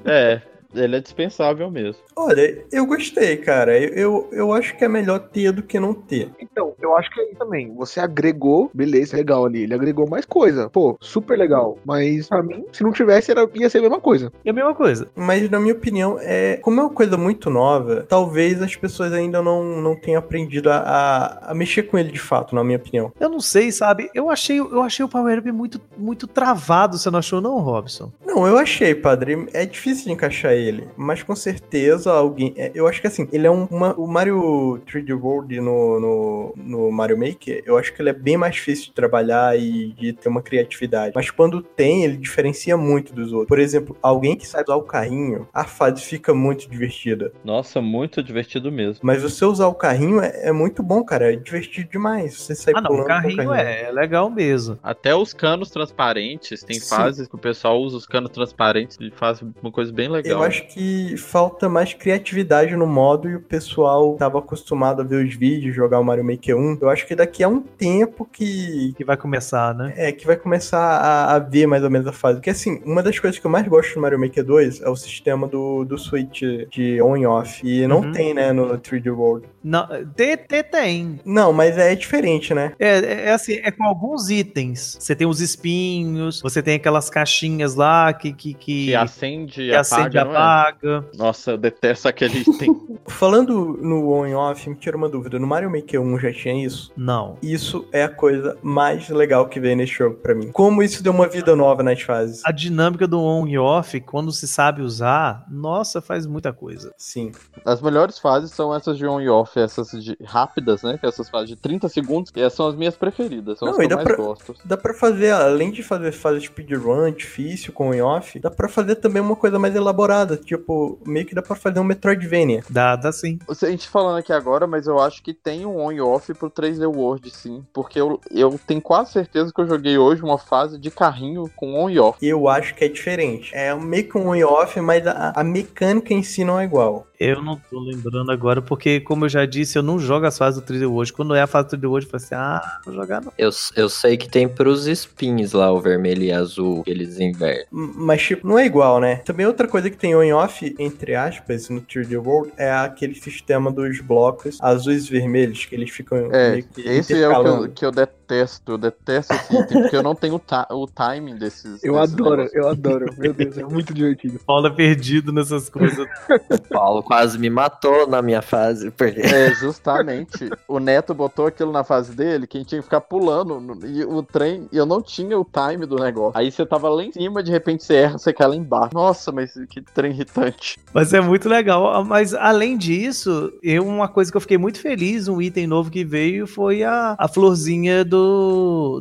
[0.05, 0.43] É,
[0.75, 2.03] ele é dispensável mesmo.
[2.17, 3.79] Olha, eu gostei, cara.
[3.79, 6.31] Eu, eu, eu acho que é melhor ter do que não ter.
[6.41, 7.73] Então, eu acho que é isso também.
[7.77, 9.63] Você agregou, beleza, legal ali.
[9.63, 10.69] Ele agregou mais coisa.
[10.71, 11.79] Pô, super legal.
[11.85, 14.33] Mas pra mim, se não tivesse, era, ia ser a mesma coisa.
[14.45, 15.09] É a mesma coisa.
[15.15, 19.43] Mas na minha opinião, é como é uma coisa muito nova, talvez as pessoas ainda
[19.43, 23.13] não, não tenham aprendido a, a, a mexer com ele de fato, na minha opinião.
[23.19, 24.11] Eu não sei, sabe?
[24.15, 28.11] Eu achei, eu achei o Power Up muito, muito travado, você não achou, não, Robson?
[28.25, 29.47] Não, eu achei, padre.
[29.53, 30.89] É difícil de encaixar ele.
[30.97, 32.55] Mas com certeza alguém.
[32.57, 33.67] é, Eu acho que assim, ele é um.
[33.71, 38.15] Uma, o Mario 3D World no, no, no Mario Maker, eu acho que ele é
[38.15, 41.13] bem mais difícil de trabalhar e de ter uma criatividade.
[41.15, 43.49] Mas quando tem, ele diferencia muito dos outros.
[43.49, 47.33] Por exemplo, alguém que sabe usar o carrinho, a fase fica muito divertida.
[47.45, 49.01] Nossa, muito divertido mesmo.
[49.03, 51.33] Mas você usar o carrinho é, é muito bom, cara.
[51.33, 52.35] É divertido demais.
[52.41, 54.79] Você sai Ah, não, pulando o com carrinho é, é legal mesmo.
[54.83, 56.89] Até os canos transparentes, tem Sim.
[56.89, 60.39] fases que o pessoal usa os canos transparentes e faz uma coisa bem legal.
[60.39, 65.25] Eu acho que falta mais criatividade no modo e o pessoal tava acostumado a ver
[65.25, 66.62] os vídeos, jogar o Mario Maker 1.
[66.81, 68.93] Eu acho que daqui a um tempo que.
[68.97, 69.93] Que vai começar, né?
[69.97, 72.39] É, que vai começar a, a ver mais ou menos a fase.
[72.39, 74.97] Porque assim, uma das coisas que eu mais gosto do Mario Maker 2 é o
[74.97, 77.61] sistema do, do Switch de on e off.
[77.65, 78.13] E não Uhum.
[78.13, 79.47] tem, né, no 3D World.
[79.63, 81.21] Não, TT tem.
[81.25, 82.73] Não, mas é diferente, né?
[82.79, 84.97] É, é, é assim, é com alguns itens.
[84.99, 89.75] Você tem os espinhos, você tem aquelas caixinhas lá que, que, que, Que acende e
[89.75, 91.17] acende apaga, é?
[91.17, 92.77] Nossa, eu detesto aquele item.
[93.07, 95.39] Falando no on e off, me tira uma dúvida.
[95.39, 96.93] No Mario Maker 1 já tinha isso?
[96.97, 97.37] Não.
[97.43, 100.51] Isso é a coisa mais legal que veio nesse jogo pra mim.
[100.53, 102.43] Como isso deu uma vida nova nas fases.
[102.45, 106.93] A dinâmica do on e off, quando se sabe usar, nossa, faz muita coisa.
[106.97, 107.33] Sim.
[107.65, 110.99] As melhores fases são essas de on e off, essas de rápidas, né?
[110.99, 113.77] Que essas fases de 30 segundos, e essas são as minhas preferidas, são Não, as
[113.79, 114.55] que e eu dá mais pra- gosto.
[114.65, 118.69] Dá pra fazer, além de fazer fase speedrun difícil com on e off, dá pra
[118.69, 120.37] fazer também uma coisa mais elaborada.
[120.37, 122.63] Tipo, meio que dá pra fazer um Metroidvania.
[122.69, 123.39] Dá, dá sim.
[123.49, 126.51] A gente falando aqui agora, mas eu acho que tem um on e off pro
[126.51, 127.65] 3D World, sim.
[127.73, 131.75] Porque eu, eu tenho quase certeza que eu joguei hoje uma fase de carrinho com
[131.75, 132.19] on e off.
[132.25, 133.55] Eu acho que é diferente.
[133.55, 136.65] É meio que um on e off, mas a, a mecânica em si não é
[136.65, 137.07] igual.
[137.19, 140.61] Eu não tô lembrando agora, porque, como eu já disse, eu não jogo as fases
[140.61, 141.13] do 3D World.
[141.13, 143.33] Quando é a fase do 3D World, eu falo assim, ah, vou jogar não.
[143.39, 147.67] Eu, eu sei que tem pros spins lá, o vermelho e azul, que eles invertem.
[147.71, 149.17] Mas, tipo, não é igual, né?
[149.17, 153.15] Também outra coisa que tem on e off, entre aspas, no 3D World, é aquele
[153.15, 157.73] sistema dos blocos azuis e vermelhos, que eles ficam É, esse é o que eu,
[157.73, 157.93] que eu
[158.33, 158.73] detesto.
[158.73, 161.83] Eu detesto esse item, porque eu não tenho ta- o timing desses.
[161.85, 162.55] Eu desses adoro, negócios.
[162.55, 163.07] eu adoro.
[163.19, 164.39] Meu Deus, é muito divertido.
[164.47, 166.07] Paula perdido nessas coisas.
[166.51, 170.51] O Paulo quase me matou na minha fase, porque É, justamente.
[170.67, 173.61] o Neto botou aquilo na fase dele, quem tinha que ficar pulando.
[173.61, 176.39] no- e o trem, e eu não tinha o time do negócio.
[176.39, 178.95] Aí você tava lá em cima, de repente você erra, você cai lá embaixo.
[178.95, 180.79] Nossa, mas que trem irritante.
[180.93, 182.05] Mas é muito legal.
[182.05, 186.05] Mas além disso, eu, uma coisa que eu fiquei muito feliz, um item novo que
[186.05, 188.22] veio foi a, a florzinha do,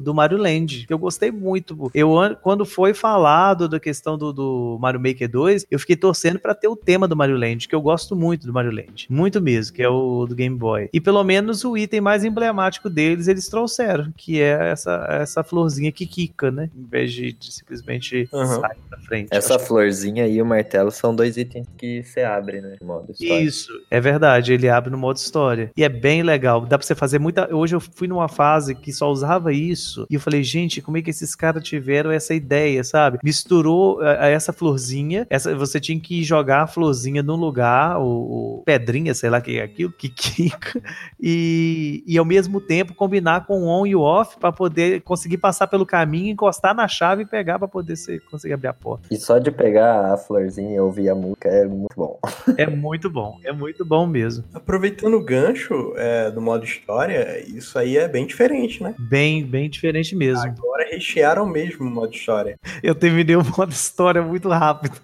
[0.01, 1.89] do Mario Land, que eu gostei muito.
[1.93, 6.39] Eu, an- quando foi falado da questão do, do Mario Maker 2, eu fiquei torcendo
[6.39, 9.07] pra ter o tema do Mario Land, que eu gosto muito do Mario Land.
[9.09, 10.89] Muito mesmo, que é o do Game Boy.
[10.93, 15.91] E pelo menos o item mais emblemático deles eles trouxeram, que é essa, essa florzinha
[15.91, 16.69] que quica, né?
[16.75, 18.59] Em vez de, de simplesmente Aham.
[18.61, 19.27] sair pra frente.
[19.31, 22.75] essa florzinha e o martelo são dois itens que você abre, né?
[22.79, 23.41] de Modo história.
[23.43, 25.71] Isso, é verdade, ele abre no modo história.
[25.75, 27.53] E é bem legal, dá pra você fazer muita.
[27.53, 31.01] Hoje eu fui numa fase que só usava isso, e eu falei, gente, como é
[31.01, 33.19] que esses caras tiveram essa ideia, sabe?
[33.23, 38.63] Misturou eh, essa florzinha, essa, você tinha que jogar a florzinha num lugar, o, o
[38.65, 40.81] pedrinha, sei lá que é aquilo, que quica,
[41.19, 45.37] e, e ao mesmo tempo combinar com o on e o off pra poder conseguir
[45.37, 49.07] passar pelo caminho, encostar na chave e pegar pra poder você conseguir abrir a porta.
[49.11, 52.19] E só de pegar a florzinha e ouvir a música é muito bom.
[52.57, 54.43] É muito bom, é muito bom mesmo.
[54.53, 58.90] Aproveitando o gancho é, do modo história, isso aí é bem diferente, né?
[58.97, 60.43] Bem, bem diferente mesmo.
[60.43, 62.57] Agora rechearam mesmo o modo história.
[62.83, 64.99] Eu terminei o modo história muito rápido.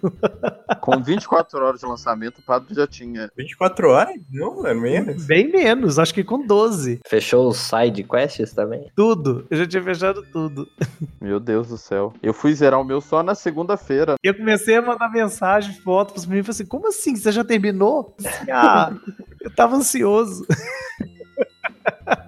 [0.80, 3.30] Com 24 horas de lançamento, o padre já tinha.
[3.36, 4.14] 24 horas?
[4.30, 5.26] Não, é menos.
[5.26, 7.00] Bem menos, acho que com 12.
[7.06, 8.90] Fechou os side quests também?
[8.94, 9.46] Tudo.
[9.50, 10.68] Eu já tinha fechado tudo.
[11.20, 12.12] Meu Deus do céu.
[12.22, 14.14] Eu fui zerar o meu só na segunda-feira.
[14.22, 16.46] E eu comecei a mandar mensagem, foto pros meninos.
[16.46, 17.16] Falei assim, como assim?
[17.16, 18.14] Você já terminou?
[18.18, 18.92] Assim, ah,
[19.40, 20.46] eu tava ansioso.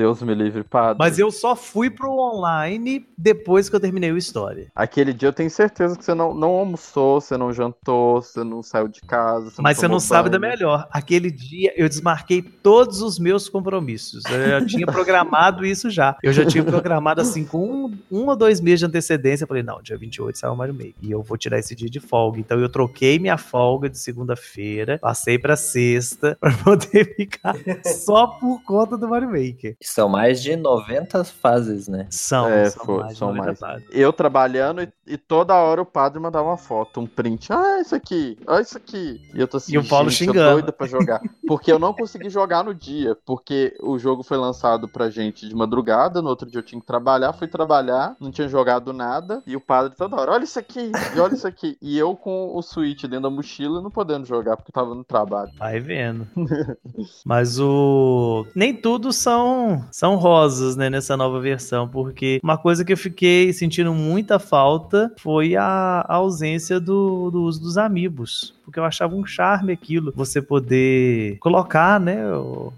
[0.00, 0.96] Deus me livre, padre.
[0.98, 4.72] Mas eu só fui pro online depois que eu terminei o História.
[4.74, 8.62] Aquele dia eu tenho certeza que você não, não almoçou, você não jantou, você não
[8.62, 9.52] saiu de casa.
[9.60, 10.52] Mas você tomou não sabe da banho.
[10.52, 10.88] melhor.
[10.90, 14.24] Aquele dia eu desmarquei todos os meus compromissos.
[14.24, 16.16] Eu já tinha programado isso já.
[16.22, 19.44] Eu já tinha programado assim com um, um ou dois meses de antecedência.
[19.44, 20.94] Eu falei, não, dia 28 sai o Mario Maker.
[21.02, 22.40] E eu vou tirar esse dia de folga.
[22.40, 28.62] Então eu troquei minha folga de segunda-feira, passei pra sexta, pra poder ficar só por
[28.62, 29.76] conta do Mario Maker.
[29.94, 32.06] São mais de 90 fases, né?
[32.10, 33.82] São, É, são foi- mais, são 90 mais.
[33.90, 37.52] Eu trabalhando e, e toda hora o padre mandava uma foto, um print.
[37.52, 39.20] Ah, isso aqui, olha isso aqui.
[39.34, 40.38] E eu tô assim, E o Paulo gente, xingando.
[40.40, 41.20] eu doido pra jogar.
[41.46, 45.54] Porque eu não consegui jogar no dia, porque o jogo foi lançado pra gente de
[45.54, 49.56] madrugada, no outro dia eu tinha que trabalhar, fui trabalhar, não tinha jogado nada, e
[49.56, 51.76] o padre toda hora, olha isso aqui, e olha isso aqui.
[51.82, 55.50] E eu com o Switch dentro da mochila não podendo jogar, porque tava no trabalho.
[55.58, 56.26] Vai vendo.
[57.24, 58.46] Mas o.
[58.54, 63.52] Nem tudo são são, rosas, né, nessa nova versão, porque uma coisa que eu fiquei
[63.52, 69.14] sentindo muita falta foi a, a ausência do, do uso dos amigos porque eu achava
[69.14, 72.16] um charme aquilo, você poder colocar, né,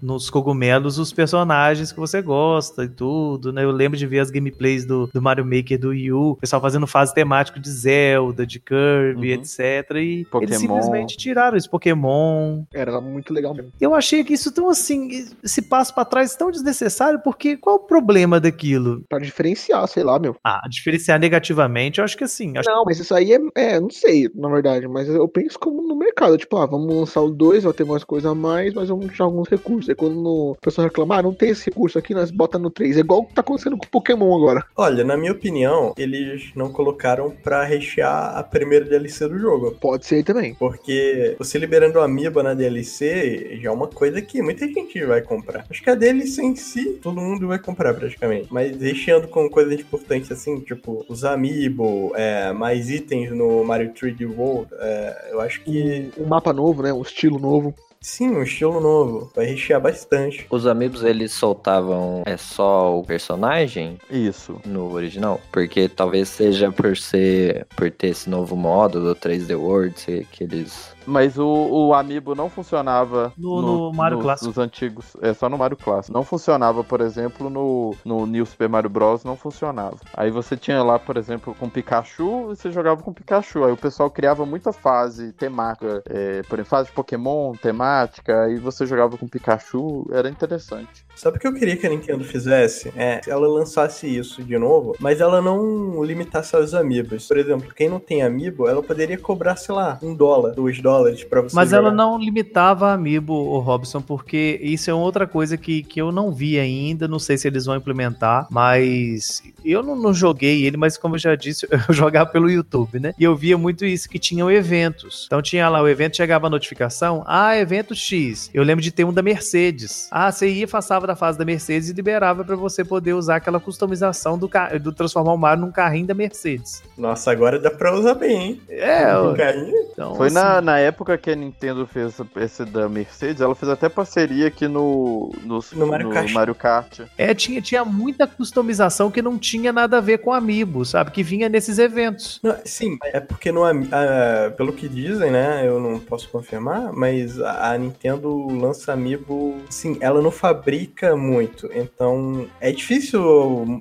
[0.01, 3.63] nos cogumelos os personagens que você gosta e tudo, né?
[3.63, 6.61] Eu lembro de ver as gameplays do, do Mario Maker do Wii U, o pessoal
[6.61, 9.41] fazendo fase temático de Zelda, de Kirby, Uhum.
[9.41, 9.59] etc.
[9.97, 10.49] E Pokémon.
[10.49, 12.63] eles simplesmente tiraram esse Pokémon.
[12.73, 13.71] Era muito legal mesmo.
[13.79, 15.09] Eu achei que isso tão assim,
[15.43, 19.03] esse passo pra trás tão desnecessário, porque qual o problema daquilo?
[19.07, 20.35] Pra diferenciar, sei lá, meu.
[20.43, 23.89] Ah, diferenciar negativamente, eu acho que assim, acho Não, mas isso aí é, é, não
[23.89, 27.63] sei, na verdade, mas eu penso como no mercado, tipo, ah, vamos lançar o 2,
[27.63, 29.89] vai ter mais coisa a mais, mas vamos deixar alguns recursos.
[29.89, 32.97] Aí quando o pessoal reclamar, ah, não tem esse recurso aqui, nós bota no 3.
[32.97, 34.65] É igual o que tá acontecendo com o Pokémon agora.
[34.75, 39.75] Olha, na minha opinião, eles não colocaram pra rechear a primeira DLC do jogo.
[39.79, 40.53] Pode ser também.
[40.55, 45.21] Porque você liberando o Amiibo na DLC já é uma coisa que muita gente vai
[45.21, 45.65] comprar.
[45.69, 48.47] Acho que a DLC em si, todo mundo vai comprar praticamente.
[48.51, 54.25] Mas recheando com coisas importantes assim, tipo os Amiibo, é, mais itens no Mario 3D
[54.25, 55.72] World, é, eu acho que
[56.17, 56.93] Um mapa novo, né?
[56.93, 57.73] Um estilo novo.
[58.01, 59.31] sim, um estilo novo.
[59.35, 60.45] Vai rechear bastante.
[60.49, 64.59] Os amigos eles soltavam é só o personagem Isso.
[64.65, 70.27] no original, porque talvez seja por ser por ter esse novo modo do 3D World,
[70.31, 74.47] que eles Mas o, o Amiibo não funcionava No- no Mario Clássico.
[74.47, 75.17] Nos antigos.
[75.21, 76.13] É só no Mario Clássico.
[76.13, 79.23] Não funcionava, por exemplo, no, no New Super Mario Bros.
[79.23, 79.97] Não funcionava.
[80.15, 83.63] Aí você tinha lá, por exemplo, com Pikachu, você jogava com Pikachu.
[83.65, 86.01] Aí o pessoal criava muita fase temática.
[86.09, 88.43] É, por exemplo, fase de Pokémon, temática.
[88.43, 90.07] Aí você jogava com Pikachu.
[90.11, 91.05] Era interessante.
[91.15, 92.91] Sabe o que eu queria que a Nintendo fizesse?
[92.95, 97.27] É, se ela lançasse isso de novo, mas ela não limitasse aos amigos.
[97.27, 100.92] Por exemplo, quem não tem amiibo, ela poderia cobrar, sei lá, um dólar, dois dólares
[101.29, 101.81] pra você Mas jogar.
[101.87, 106.31] ela não limitava Amiibo, o Robson, porque isso é outra coisa que, que eu não
[106.31, 110.97] vi ainda, não sei se eles vão implementar, mas eu não, não joguei ele, mas
[110.97, 113.13] como eu já disse, eu jogava pelo YouTube, né?
[113.17, 115.23] E eu via muito isso, que tinham eventos.
[115.27, 118.49] Então tinha lá o evento, chegava a notificação, ah, evento X.
[118.53, 120.07] Eu lembro de ter um da Mercedes.
[120.11, 123.59] Ah, você ia, passava da fase da Mercedes e liberava pra você poder usar aquela
[123.59, 124.49] customização do,
[124.81, 126.81] do transformar o Mario num carrinho da Mercedes.
[126.97, 128.61] Nossa, agora dá pra usar bem, hein?
[128.69, 129.73] É, Um carrinho.
[129.91, 133.71] então, Foi assim, na, na época que a Nintendo fez esse da Mercedes, ela fez
[133.71, 136.31] até parceria aqui no, no, No Mario Kart.
[136.31, 136.99] Mario Kart.
[137.17, 141.11] É, tinha, tinha muita customização que não tinha nada a ver com Amiibo, sabe?
[141.11, 142.39] Que vinha nesses eventos.
[142.43, 145.67] Não, sim, é porque no, ah, pelo que dizem, né?
[145.67, 149.57] Eu não posso confirmar, mas a, a Nintendo lança Amiibo.
[149.69, 151.69] Sim, ela não fabrica muito.
[151.73, 153.21] Então é difícil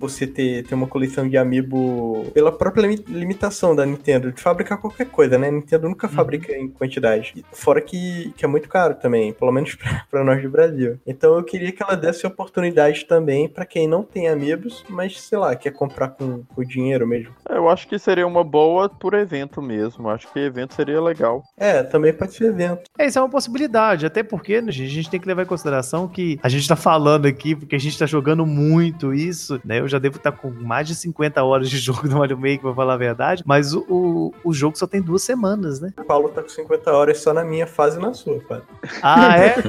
[0.00, 4.78] você ter, ter uma coleção de Amiibo pela própria limi- limitação da Nintendo de fabricar
[4.78, 5.48] qualquer coisa, né?
[5.48, 6.12] A Nintendo nunca Uhum.
[6.12, 6.91] fabrica em quantidade.
[7.36, 10.98] E Fora que, que é muito caro também, pelo menos pra, pra nós do Brasil.
[11.06, 15.38] Então eu queria que ela desse oportunidade também pra quem não tem Amiibos, mas sei
[15.38, 17.34] lá, quer comprar com, com dinheiro mesmo.
[17.48, 20.08] É, Eu acho que seria uma boa por evento mesmo.
[20.08, 21.42] Acho que evento seria legal.
[21.56, 22.82] É, também pode ser evento.
[22.98, 25.46] É, isso é uma possibilidade, até porque, né, gente, a gente tem que levar em
[25.46, 29.80] consideração que a gente tá falando aqui, porque a gente tá jogando muito isso, né?
[29.80, 32.74] Eu já devo estar com mais de 50 horas de jogo do Mario Maker, pra
[32.74, 35.92] falar a verdade, mas o, o, o jogo só tem duas semanas, né?
[35.98, 38.62] O Paulo tá com 50 horas só na minha fase e na sua, cara.
[39.02, 39.54] Ah, é?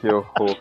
[0.00, 0.56] Que horror.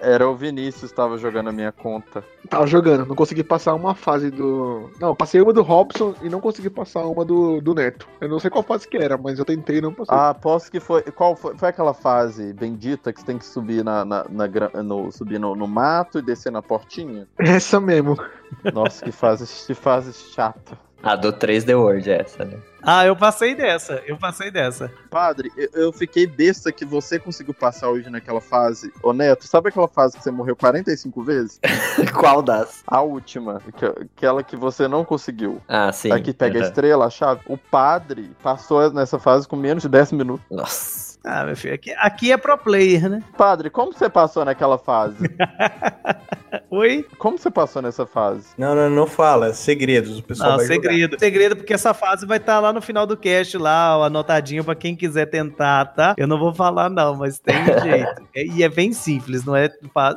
[0.00, 2.24] Era o Vinícius que estava jogando a minha conta.
[2.48, 4.90] Tava jogando, não consegui passar uma fase do.
[5.00, 8.08] Não, passei uma do Robson e não consegui passar uma do, do Neto.
[8.20, 10.14] Eu não sei qual fase que era, mas eu tentei e não passei.
[10.16, 11.02] Ah, aposto que foi.
[11.02, 15.12] Qual foi, foi aquela fase bendita que você tem que subir na, na, na no,
[15.12, 17.28] subir no, no mato e descer na portinha?
[17.38, 18.16] Essa mesmo.
[18.72, 20.85] Nossa, que fase, que fase chata.
[21.02, 22.58] A do 3D World é essa, né?
[22.82, 24.92] Ah, eu passei dessa, eu passei dessa.
[25.10, 28.92] Padre, eu, eu fiquei besta que você conseguiu passar hoje naquela fase.
[29.02, 31.60] Ô Neto, sabe aquela fase que você morreu 45 vezes?
[32.14, 32.84] Qual das?
[32.86, 35.60] A última, que- aquela que você não conseguiu.
[35.66, 36.12] Ah, sim.
[36.12, 36.68] Aqui pega a Aham.
[36.68, 37.40] estrela, a chave.
[37.48, 40.46] O padre passou nessa fase com menos de 10 minutos.
[40.50, 41.15] Nossa.
[41.28, 43.20] Ah, meu filho, aqui, aqui é pro player, né?
[43.36, 45.16] Padre, como você passou naquela fase?
[46.70, 47.04] Oi?
[47.18, 48.48] Como você passou nessa fase?
[48.56, 49.52] Não, não, não fala.
[49.52, 50.18] Segredos.
[50.20, 50.90] O pessoal Não, vai jogar.
[50.90, 51.16] segredo.
[51.18, 54.74] Segredo, porque essa fase vai estar lá no final do cast, lá, ó, anotadinho pra
[54.74, 56.14] quem quiser tentar, tá?
[56.16, 58.22] Eu não vou falar, não, mas tem jeito.
[58.34, 59.68] É- E é bem simples, não é,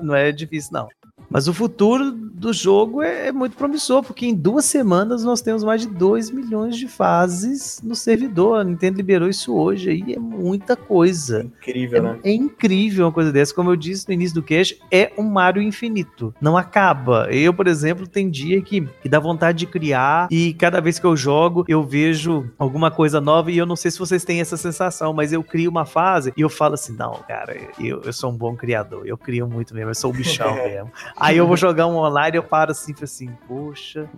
[0.01, 0.87] não é difícil, não.
[1.29, 5.63] Mas o futuro do jogo é, é muito promissor, porque em duas semanas nós temos
[5.63, 8.61] mais de 2 milhões de fases no servidor.
[8.61, 11.43] A Nintendo liberou isso hoje aí, é muita coisa.
[11.43, 12.19] Incrível, né?
[12.23, 13.53] É incrível uma coisa dessa.
[13.53, 16.33] Como eu disse no início do cast, é um Mario infinito.
[16.39, 17.27] Não acaba.
[17.29, 21.05] Eu, por exemplo, tem dia que, que dá vontade de criar e cada vez que
[21.05, 24.55] eu jogo, eu vejo alguma coisa nova e eu não sei se vocês têm essa
[24.55, 28.31] sensação, mas eu crio uma fase e eu falo assim, não, cara, eu, eu sou
[28.31, 29.05] um bom criador.
[29.05, 30.89] Eu crio muito mesmo, eu sou um bichão mesmo.
[31.19, 34.09] Aí eu vou jogar um online e eu paro assim, falo assim, poxa,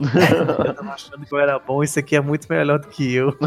[0.66, 3.36] eu tava achando que eu era bom, isso aqui é muito melhor do que eu.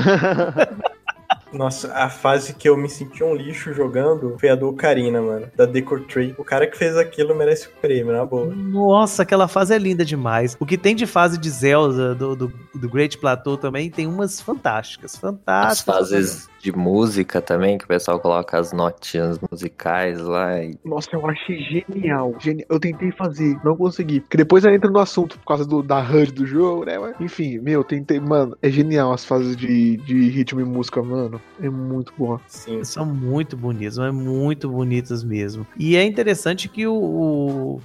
[1.54, 5.46] Nossa, a fase que eu me senti um lixo jogando foi a do Ocarina, mano.
[5.56, 6.34] Da Decor Tree.
[6.36, 8.46] O cara que fez aquilo merece o prêmio, na boa.
[8.46, 10.56] Nossa, aquela fase é linda demais.
[10.58, 14.40] O que tem de fase de Zelda, do, do, do Great Plateau também, tem umas
[14.40, 15.14] fantásticas.
[15.14, 15.94] As Fantásticas.
[15.94, 20.62] fases de música também, que o pessoal coloca as notinhas musicais lá.
[20.64, 20.78] E...
[20.82, 22.34] Nossa, eu achei genial.
[22.40, 24.20] Geni- Eu tentei fazer, não consegui.
[24.20, 26.98] Porque depois entra no assunto por causa do, da HUD do jogo, né?
[26.98, 28.18] Mas, enfim, meu, eu tentei.
[28.18, 31.38] Mano, é genial as fases de, de ritmo e música, mano.
[31.60, 32.40] É muito boa.
[32.48, 32.82] Sim.
[32.82, 35.66] São muito bonitas, mas muito bonitas mesmo.
[35.78, 36.94] E é interessante que o,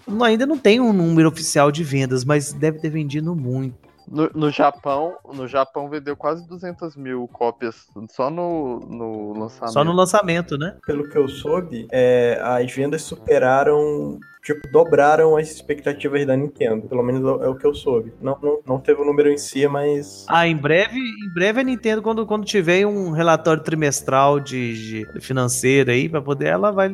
[0.08, 3.89] o- ainda não tem um número oficial de vendas, mas deve ter vendido muito.
[4.12, 9.74] No, no Japão, no Japão vendeu quase 200 mil cópias só no, no lançamento.
[9.74, 10.76] Só no lançamento, né?
[10.86, 14.20] Pelo que eu soube, é, as vendas superaram.
[14.42, 16.88] Tipo, dobraram as expectativas da Nintendo.
[16.88, 18.14] Pelo menos é o que eu soube.
[18.22, 20.26] Não, não, não teve o número em si, mas.
[20.30, 25.20] Ah, em breve, em breve a Nintendo, quando, quando tiver um relatório trimestral de, de
[25.22, 26.90] financeiro aí, pra poder, ela vai,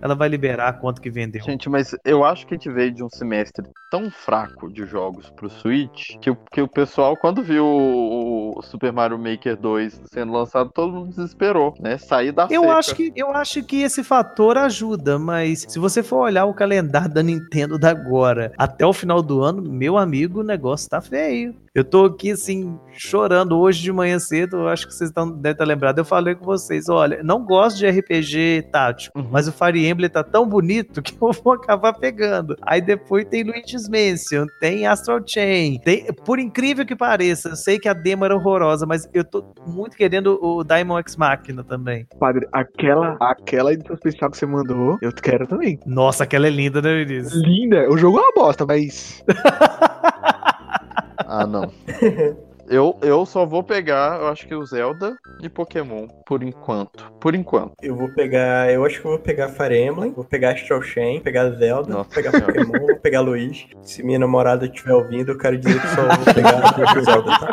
[0.00, 1.42] ela vai liberar quanto que vendeu.
[1.42, 5.30] Gente, mas eu acho que a gente veio de um semestre tão fraco de jogos
[5.30, 10.02] pro Switch que, o- que o pessoal, quando viu o, o Super Mario Maker 2
[10.12, 11.96] sendo lançado, todo mundo desesperou, né?
[11.98, 12.74] Sair da Eu seca.
[12.76, 17.12] acho, que, eu acho que esse fator ajuda, mas se você for olhar o calendário
[17.12, 21.54] da Nintendo da agora até o final do ano, meu amigo, o negócio tá feio.
[21.74, 24.56] Eu tô aqui, assim, chorando hoje de manhã cedo.
[24.56, 25.98] Eu acho que vocês tão, devem estar lembrados.
[25.98, 29.28] Eu falei com vocês: olha, não gosto de RPG tático, Uhum.
[29.30, 32.56] mas o Fire Emblem tá tão bonito que eu vou acabar pegando.
[32.62, 35.80] Aí depois tem Luigi's Mansion, tem Astral Chain.
[35.80, 39.44] Tem, por incrível que pareça, eu sei que a demo era horrorosa, mas eu tô
[39.66, 42.06] muito querendo o Diamond X Machina também.
[42.18, 45.78] Padre, aquela, aquela edição especial que você mandou, eu quero também.
[45.86, 47.42] Nossa, aquela é linda, né, Vinícius?
[47.42, 47.90] Linda.
[47.90, 49.24] O jogo é uma bosta, mas.
[51.30, 51.70] Ah, não.
[52.70, 57.10] Eu, eu só vou pegar, eu acho que o Zelda e Pokémon, por enquanto.
[57.18, 57.72] Por enquanto.
[57.80, 58.70] Eu vou pegar.
[58.70, 62.04] Eu acho que eu vou pegar Fire Emblem, vou pegar Astral Chain, pegar Zelda, Nossa
[62.04, 62.40] vou pegar.
[62.42, 63.70] Pokémon, vou pegar Luigi.
[63.82, 67.48] Se minha namorada estiver ouvindo, eu quero dizer que só vou pegar o Zelda, tá?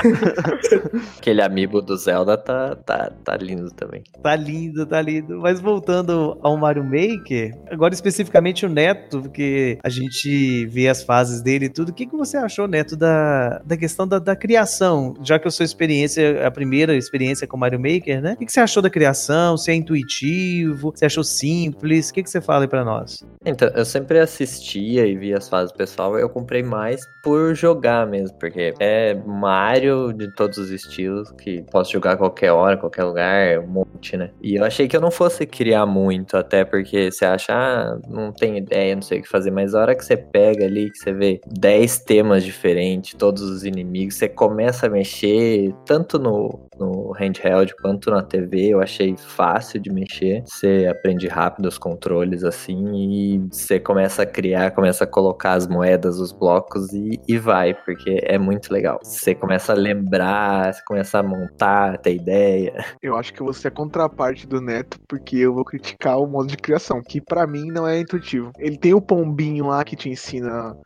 [1.18, 4.02] Aquele amiibo do Zelda tá, tá, tá lindo também.
[4.22, 5.38] Tá lindo, tá lindo.
[5.40, 11.40] Mas voltando ao Mario Maker, agora especificamente o Neto, porque a gente vê as fases
[11.40, 11.90] dele e tudo.
[11.90, 15.14] O que, que você achou, Neto, da, da questão da, da criação?
[15.22, 18.34] Já que a sua experiência, a primeira experiência com Mario Maker, né?
[18.34, 19.56] O que, você achou da criação?
[19.56, 20.92] Se é intuitivo?
[20.94, 22.10] Você achou simples?
[22.10, 23.24] O que, que você fala aí pra nós?
[23.44, 28.36] Então, eu sempre assistia e via as fases pessoal, eu comprei mais por jogar mesmo,
[28.38, 33.58] porque é Mario de todos os estilos, que posso jogar a qualquer hora, qualquer lugar,
[33.60, 34.30] um monte, né?
[34.42, 38.32] E eu achei que eu não fosse criar muito, até porque você acha, ah, não
[38.32, 40.98] tem ideia, não sei o que fazer, mas a hora que você pega ali, que
[40.98, 47.12] você vê 10 temas diferentes, todos os inimigos, você começa a mexer, tanto no, no
[47.12, 50.42] handheld quanto na TV, eu achei fácil de mexer.
[50.46, 55.66] Você aprende rápido os controles assim e você começa a criar, começa a colocar as
[55.66, 58.98] moedas, os blocos e, e vai, porque é muito legal.
[59.02, 62.72] Você começa a lembrar, você começa a montar, ter ideia.
[63.02, 66.48] Eu acho que você é a contraparte do Neto, porque eu vou criticar o modo
[66.48, 68.50] de criação, que pra mim não é intuitivo.
[68.58, 70.76] Ele tem o pombinho lá que te ensina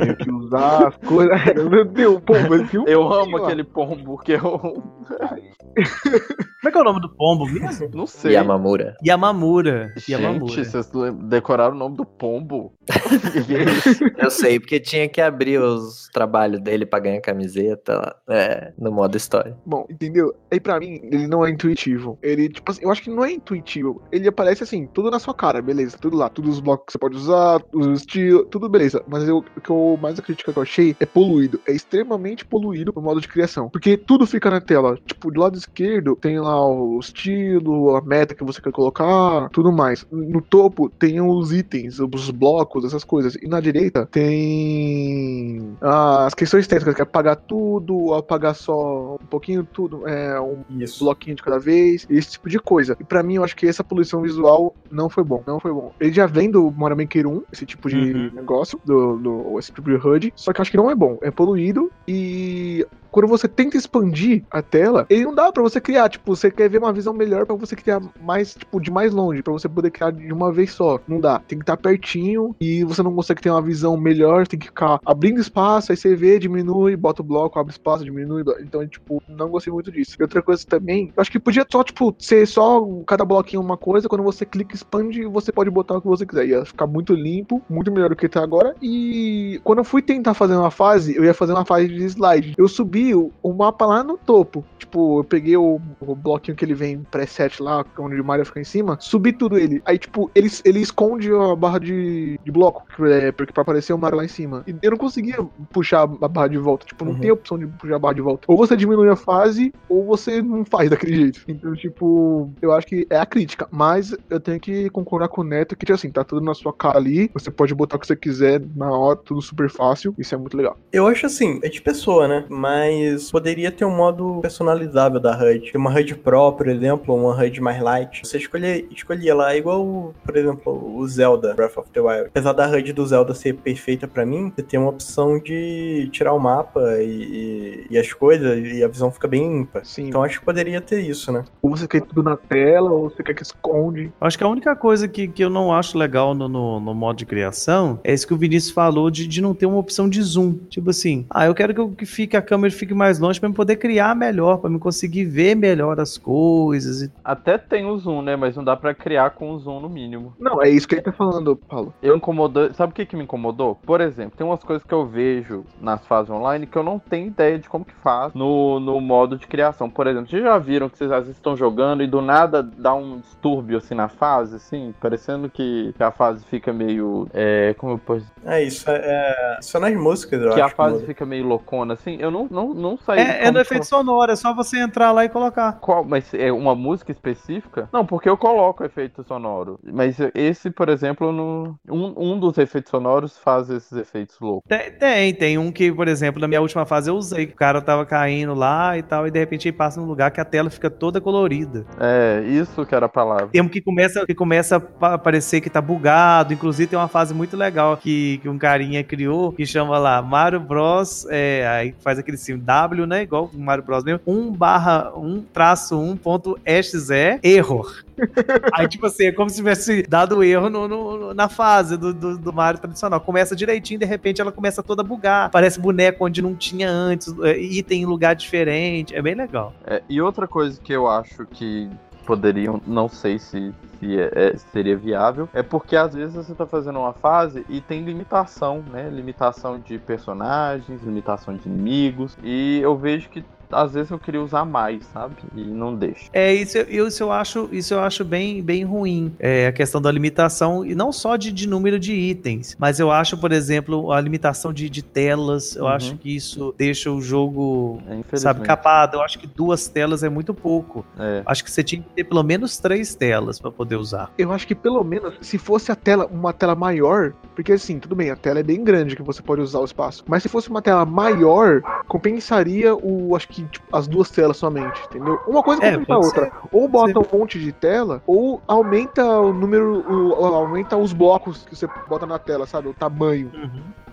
[0.00, 1.36] meio que usar as coisas.
[1.68, 3.46] Meu Deus, o pombo, ele tem um Eu pombinho amo lá.
[3.48, 4.82] aquele pombo que eu
[5.28, 7.88] Como é que é o nome do pombo mesmo?
[7.94, 8.32] não sei.
[8.32, 8.96] Yamamura.
[9.04, 9.92] Yamamura.
[9.96, 10.64] Gente, Yamamura.
[10.64, 10.90] vocês
[11.24, 12.72] decoraram o nome do pombo?
[14.18, 18.90] Eu sei, porque tinha que abrir os trabalhos dele pra ganhar camiseta lá, é, no
[18.90, 19.56] modo história.
[19.64, 20.34] Bom, entendeu?
[20.50, 22.18] Aí pra mim, ele não é intuitivo.
[22.22, 24.02] Ele, tipo assim, eu acho que não é intuitivo.
[24.10, 26.28] Ele aparece assim, tudo na sua cara, beleza, tudo lá.
[26.28, 29.02] Todos os blocos que você pode usar, os estilos, tudo beleza.
[29.06, 31.60] Mas eu, o que eu mais a crítica que eu achei é poluído.
[31.66, 33.68] É extremamente poluído o modo de criação.
[33.68, 34.96] Porque tudo fica na tela.
[35.06, 39.72] Tipo, do lado esquerdo tem lá o estilo, a meta que você quer colocar, tudo
[39.72, 40.04] mais.
[40.10, 43.34] No topo tem os itens, os blocos, essas coisas.
[43.42, 49.66] E na direita tem as questões técnicas, que é apagar tudo, apagar só um pouquinho
[49.72, 51.04] tudo, é um Isso.
[51.04, 52.96] bloquinho de cada vez, esse tipo de coisa.
[53.00, 55.42] E pra mim, eu acho que essa poluição visual não foi bom.
[55.46, 55.92] Não foi bom.
[56.00, 58.30] Ele já vem do Mario Maker 1, esse tipo de Uhum.
[58.32, 61.18] negócio, do, do, esse tipo de HUD, só que eu acho que não é bom.
[61.22, 66.08] É poluído e quando você tenta expandir a tela, ele não dá pra você criar,
[66.08, 69.42] tipo, você quer ver uma visão melhor pra você criar mais, tipo, de mais longe,
[69.42, 71.00] pra você poder criar de uma vez só.
[71.06, 71.40] Não dá.
[71.40, 75.00] Tem que estar pertinho e você não consegue ter uma visão melhor, tem que ficar
[75.04, 78.42] abrindo espaço, aí você vê, diminui, bota o bloco, abre espaço, diminui.
[78.60, 80.16] Então, tipo, não gostei muito disso.
[80.18, 83.76] E outra coisa também, eu acho que podia só, tipo, ser só cada bloquinho uma
[83.76, 86.46] coisa, quando você clica expande, você pode botar o que você quiser.
[86.46, 88.74] Ia ficar muito limpo, muito melhor do que tá agora.
[88.82, 92.54] E quando eu fui tentar fazer uma fase, eu ia fazer uma fase de slide.
[92.56, 94.64] Eu subi o, o mapa lá no topo.
[94.78, 98.60] Tipo, eu peguei o, o bloquinho que ele vem preset lá, onde o Mario fica
[98.60, 99.82] em cima, subi tudo ele.
[99.84, 103.98] Aí, tipo, ele, ele esconde a barra de, de bloco, é, porque pra aparecer o
[103.98, 104.62] Mario lá em cima.
[104.66, 105.36] E eu não conseguia
[105.72, 106.86] puxar a barra de volta.
[106.86, 107.20] Tipo, não Uhum.
[107.20, 108.44] tem opção de puxar a barra de volta.
[108.48, 111.40] Ou você diminui a fase, ou você não faz daquele jeito.
[111.48, 113.66] Então, tipo, eu acho que é a crítica.
[113.70, 116.72] Mas eu tenho que concordar com o Neto que, tipo assim, tá tudo na sua
[116.72, 117.30] cara ali.
[117.34, 120.14] Você pode botar o que você quiser na hora, tudo super fácil.
[120.18, 120.76] Isso é muito legal.
[120.92, 122.44] Eu acho assim, é de pessoa, né?
[122.48, 122.87] Mas
[123.30, 125.72] poderia ter um modo personalizável da HUD.
[125.74, 128.26] Uma HUD Pro, por exemplo, ou uma HUD mais light.
[128.26, 132.26] Você escolher, escolhia lá, igual, por exemplo, o Zelda Breath of the Wild.
[132.28, 136.32] Apesar da HUD do Zelda ser perfeita pra mim, você tem uma opção de tirar
[136.32, 139.82] o mapa e, e- e as coisas, e a visão fica bem limpa.
[139.84, 140.08] Sim.
[140.08, 141.44] Então acho que poderia ter isso, né?
[141.62, 144.12] Ou você quer tudo na tela, ou você quer que esconde.
[144.20, 147.16] Acho que a única coisa que, que eu não acho legal no, no, no modo
[147.16, 150.20] de criação é isso que o Vinícius falou de, de não ter uma opção de
[150.22, 150.54] zoom.
[150.68, 153.48] Tipo assim, ah, eu quero que, eu- que fique, a câmera fique mais longe pra
[153.48, 157.02] eu poder criar melhor, pra eu conseguir ver melhor as coisas.
[157.02, 158.36] e- Até tem o zoom, né?
[158.36, 160.34] Mas não dá pra criar com o zoom no mínimo.
[160.38, 161.92] Não, é isso que ele tá falando, Paulo.
[162.02, 162.72] Eu incomodou.
[162.74, 163.74] Sabe o que, que me incomodou?
[163.84, 167.26] Por exemplo, tem umas coisas que eu vejo nas fases online que eu não tenho
[167.26, 169.88] ideia de como que faz no, no modo de criação.
[169.90, 172.94] Por exemplo, vocês já viram que vocês às vezes estão jogando e do nada dá
[172.94, 177.26] um distúrbio assim na fase, assim, parecendo que, que a fase fica meio.
[177.32, 178.32] É, como eu posso dizer?
[178.44, 180.74] É isso, é, é só nas músicas, eu Que a acho.
[180.76, 181.06] fase muda.
[181.06, 182.16] fica meio loucona, assim.
[182.20, 183.20] Eu não, não, não saí.
[183.20, 185.72] É, é no efeito sonoro, é só você entrar lá e colocar.
[185.74, 187.88] Qual, mas é uma música específica?
[187.92, 189.78] Não, porque eu coloco efeito sonoro.
[189.82, 194.68] Mas esse, por exemplo, no, um, um dos efeitos sonoros faz esses efeitos loucos.
[194.68, 197.44] Tem, tem, tem um que, por exemplo, na minha última fase eu usei.
[197.44, 200.40] O cara tava caindo lá e tal, e de repente ele passa num lugar que
[200.40, 201.84] a tela fica toda colorida.
[201.98, 203.48] É, isso que era a palavra.
[203.48, 206.52] Tem um que começa, que começa a parecer que tá bugado.
[206.52, 210.60] Inclusive, tem uma fase muito legal que, que um carinha criou que chama lá Mario
[210.60, 211.26] Bros.
[211.30, 213.22] É, aí faz aquele W, né?
[213.22, 214.04] Igual o Mario Bros.
[214.04, 214.20] mesmo.
[214.26, 218.02] 1 barra 1 traço 1.exe error.
[218.74, 222.36] Aí, tipo assim, é como se tivesse dado erro no, no- na fase do, do,
[222.38, 223.20] do Mario tradicional.
[223.20, 225.50] Começa direitinho, de repente ela começa toda a bugar.
[225.50, 229.14] Parece boneco onde não tinha antes, é, item em lugar diferente.
[229.14, 229.72] É bem legal.
[229.86, 231.88] É, e outra coisa que eu acho que
[232.28, 236.66] poderiam, não sei se, se é- é- seria viável, é porque às vezes você tá
[236.66, 239.08] fazendo uma fase e tem limitação, né?
[239.08, 242.36] Limitação de personagens, limitação de inimigos.
[242.42, 245.36] E eu vejo que às vezes eu queria usar mais, sabe?
[245.54, 246.28] E não deixa.
[246.32, 249.32] É, isso, eu- isso eu acho, isso eu acho bem, bem ruim.
[249.38, 253.10] É, a questão da limitação, e não só de, de número de itens, mas eu
[253.10, 255.74] acho, por exemplo, a limitação de, de telas.
[255.76, 255.90] Eu Uhum.
[255.90, 258.00] acho que isso deixa o jogo,
[258.32, 259.16] É, sabe, capado.
[259.18, 261.04] Eu acho que duas telas é muito pouco.
[261.18, 261.42] É.
[261.46, 264.30] Acho que você tinha que ter pelo menos três telas pra poder usar.
[264.38, 268.14] Eu acho que pelo menos, se fosse a tela, uma tela maior, porque assim, tudo
[268.14, 270.24] bem, a tela é bem grande que você pode usar o espaço.
[270.26, 275.00] Mas se fosse uma tela maior, compensaria o, acho que, tipo, as duas telas somente,
[275.06, 275.38] entendeu?
[275.46, 276.52] Uma coisa É, compensa a outra.
[276.72, 281.76] Ou bota um monte de tela, ou aumenta o número, o- aumenta os blocos que
[281.76, 282.88] você bota na tela, sabe?
[282.88, 283.50] O tamanho.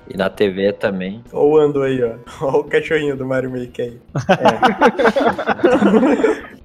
[0.07, 1.23] E na TV também.
[1.31, 2.15] Ou o Ando aí, ó.
[2.45, 3.99] Olha o cachorrinho do Mario Maker aí.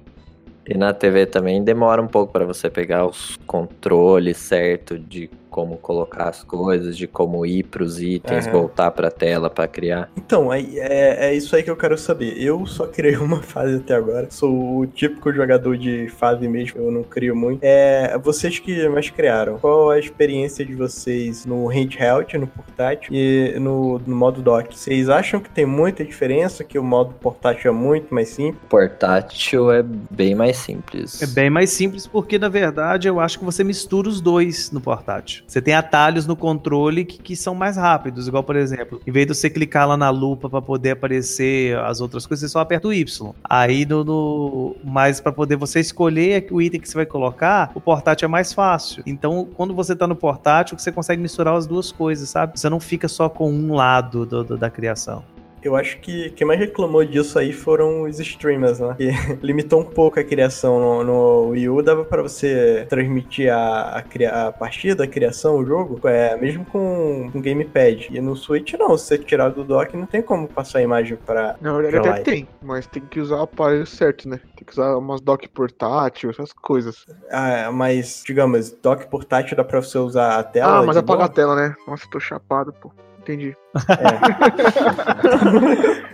[0.67, 5.77] E na TV também demora um pouco para você pegar os controles certo de como
[5.77, 8.53] colocar as coisas, de como ir pros itens, Aham.
[8.53, 10.09] voltar pra tela pra criar.
[10.15, 12.41] Então, aí, é, é isso aí que eu quero saber.
[12.41, 14.27] Eu só criei uma fase até agora.
[14.31, 17.59] Sou o típico jogador de fase mesmo, eu não crio muito.
[17.61, 23.59] É, vocês que mais criaram, qual a experiência de vocês no handheld, no portátil e
[23.59, 24.75] no, no modo dock?
[24.75, 28.63] Vocês acham que tem muita diferença, que o modo portátil é muito mais simples?
[28.69, 31.21] Portátil é bem mais simples.
[31.21, 34.79] É bem mais simples porque, na verdade, eu acho que você mistura os dois no
[34.79, 35.43] portátil.
[35.51, 39.27] Você tem atalhos no controle que, que são mais rápidos, igual por exemplo, em vez
[39.27, 42.87] de você clicar lá na lupa para poder aparecer as outras coisas, você só aperta
[42.87, 43.33] o Y.
[43.43, 47.81] Aí no, no mais para poder você escolher o item que você vai colocar, o
[47.81, 49.03] portátil é mais fácil.
[49.05, 52.57] Então, quando você tá no portátil, você consegue misturar as duas coisas, sabe?
[52.57, 55.21] Você não fica só com um lado do, do, da criação.
[55.63, 58.95] Eu acho que quem mais reclamou disso aí foram os streamers, né?
[58.97, 59.11] Que
[59.45, 64.47] limitou um pouco a criação no, no Wii U, dava pra você transmitir a, a,
[64.47, 68.07] a partida, a criação, o jogo, é, mesmo com um gamepad.
[68.11, 71.17] E no Switch não, se você tirar do dock, não tem como passar a imagem
[71.17, 71.55] pra.
[71.61, 72.23] Na verdade até live.
[72.25, 74.39] tem, mas tem que usar o aparelho certo, né?
[74.55, 77.05] Tem que usar umas dock portátil, essas coisas.
[77.29, 80.79] Ah, mas, digamos, dock portátil dá pra você usar a tela.
[80.79, 81.75] ah, mas apagar a tela, né?
[81.87, 82.91] Nossa, tô chapado, pô.
[83.21, 83.55] Entendi.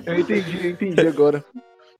[0.05, 0.11] É.
[0.11, 1.43] eu entendi, eu entendi agora.